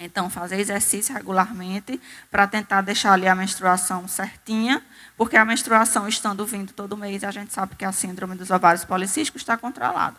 Então, 0.00 0.30
fazer 0.30 0.60
exercício 0.60 1.12
regularmente 1.12 2.00
para 2.30 2.46
tentar 2.46 2.82
deixar 2.82 3.14
ali 3.14 3.26
a 3.26 3.34
menstruação 3.34 4.06
certinha, 4.06 4.80
porque 5.16 5.36
a 5.36 5.44
menstruação 5.44 6.06
estando 6.06 6.46
vindo 6.46 6.72
todo 6.72 6.96
mês, 6.96 7.24
a 7.24 7.32
gente 7.32 7.52
sabe 7.52 7.74
que 7.74 7.84
a 7.84 7.90
síndrome 7.90 8.36
dos 8.36 8.50
ovários 8.50 8.84
policísticos 8.84 9.42
está 9.42 9.56
controlada. 9.56 10.18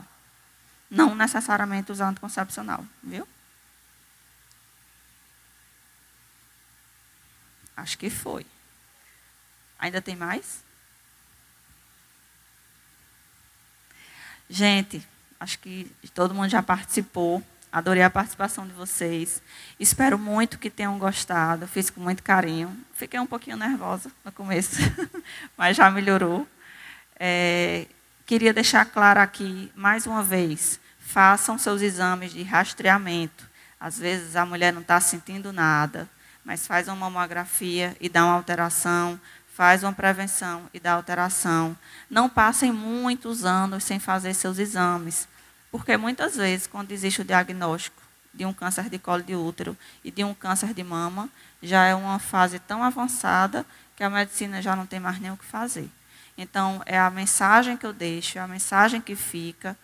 Não 0.92 1.16
necessariamente 1.16 1.94
usando 1.94 2.10
anticoncepcional, 2.10 2.84
viu? 3.02 3.26
Acho 7.78 7.98
que 7.98 8.10
foi. 8.10 8.46
Ainda 9.80 10.02
tem 10.02 10.18
mais? 10.18 10.62
Gente, 14.50 15.08
acho 15.40 15.60
que 15.60 15.90
todo 16.14 16.34
mundo 16.34 16.50
já 16.50 16.64
participou. 16.64 17.44
Adorei 17.72 18.02
a 18.02 18.10
participação 18.10 18.66
de 18.66 18.74
vocês. 18.74 19.44
Espero 19.80 20.18
muito 20.18 20.58
que 20.58 20.72
tenham 20.72 20.98
gostado. 20.98 21.68
Fiz 21.68 21.92
com 21.92 22.02
muito 22.02 22.24
carinho. 22.24 22.76
Fiquei 22.94 23.20
um 23.20 23.28
pouquinho 23.28 23.56
nervosa 23.56 24.12
no 24.26 24.32
começo, 24.32 24.78
mas 25.56 25.78
já 25.78 25.92
melhorou. 25.92 26.48
É, 27.20 27.86
queria 28.26 28.52
deixar 28.52 28.86
claro 28.86 29.20
aqui, 29.20 29.72
mais 29.76 30.08
uma 30.08 30.24
vez, 30.24 30.80
façam 31.00 31.60
seus 31.60 31.84
exames 31.84 32.32
de 32.32 32.42
rastreamento. 32.42 33.48
Às 33.80 34.00
vezes 34.00 34.36
a 34.36 34.46
mulher 34.46 34.74
não 34.74 34.82
está 34.82 35.00
sentindo 35.00 35.54
nada, 35.54 36.10
mas 36.44 36.66
faz 36.66 36.88
uma 36.88 36.96
mamografia 36.96 37.96
e 38.02 38.10
dá 38.10 38.26
uma 38.26 38.34
alteração, 38.34 39.20
faz 39.60 39.84
uma 39.84 39.92
prevenção 39.92 40.70
e 40.74 40.80
dá 40.80 40.94
alteração. 40.94 41.76
Não 42.10 42.30
passem 42.30 42.72
muitos 42.72 43.44
anos 43.44 43.84
sem 43.84 44.00
fazer 44.00 44.34
seus 44.34 44.58
exames 44.58 45.28
porque 45.70 45.98
muitas 45.98 46.38
vezes, 46.38 46.66
quando 46.66 46.94
existe 46.94 47.20
o 47.22 47.26
diagnóstico 47.26 48.02
de 48.34 48.46
um 48.46 48.54
câncer 48.54 48.90
de 48.90 48.98
colo 48.98 49.22
de 49.22 49.36
útero 49.36 49.78
e 50.02 50.10
de 50.10 50.24
um 50.24 50.34
câncer 50.34 50.74
de 50.74 50.82
mama, 50.82 51.30
já 51.62 51.84
é 51.84 51.94
uma 51.94 52.20
fase 52.20 52.58
tão 52.58 52.82
avançada 52.82 53.66
que 53.98 54.04
a 54.04 54.10
medicina 54.10 54.62
já 54.62 54.78
não 54.78 54.86
tem 54.86 54.98
mais 54.98 55.20
nem 55.20 55.30
o 55.30 55.36
que 55.36 55.44
fazer. 55.44 55.90
Então, 56.38 56.82
é 56.86 56.98
a 56.98 57.10
mensagem 57.10 57.76
que 57.76 57.86
eu 57.86 57.92
deixo, 57.92 58.38
é 58.38 58.42
a 58.42 58.48
mensagem 58.48 59.02
que 59.02 59.14
fica 59.14 59.78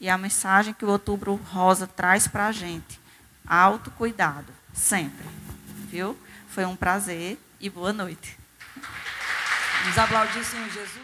e 0.00 0.08
é 0.08 0.10
a 0.10 0.18
mensagem 0.18 0.74
que 0.74 0.84
o 0.84 0.90
Outubro 0.90 1.36
Rosa 1.36 1.86
traz 1.86 2.26
para 2.26 2.48
a 2.48 2.52
gente. 2.52 3.00
Autocuidado, 3.46 4.52
sempre. 4.74 5.24
Viu? 5.88 6.18
Foi 6.48 6.64
um 6.64 6.74
prazer 6.74 7.38
e 7.60 7.70
boa 7.70 7.92
noite. 7.92 8.39
Nos 9.86 9.98
aplaudir, 9.98 10.44
Senhor 10.44 10.68
Jesus. 10.68 10.99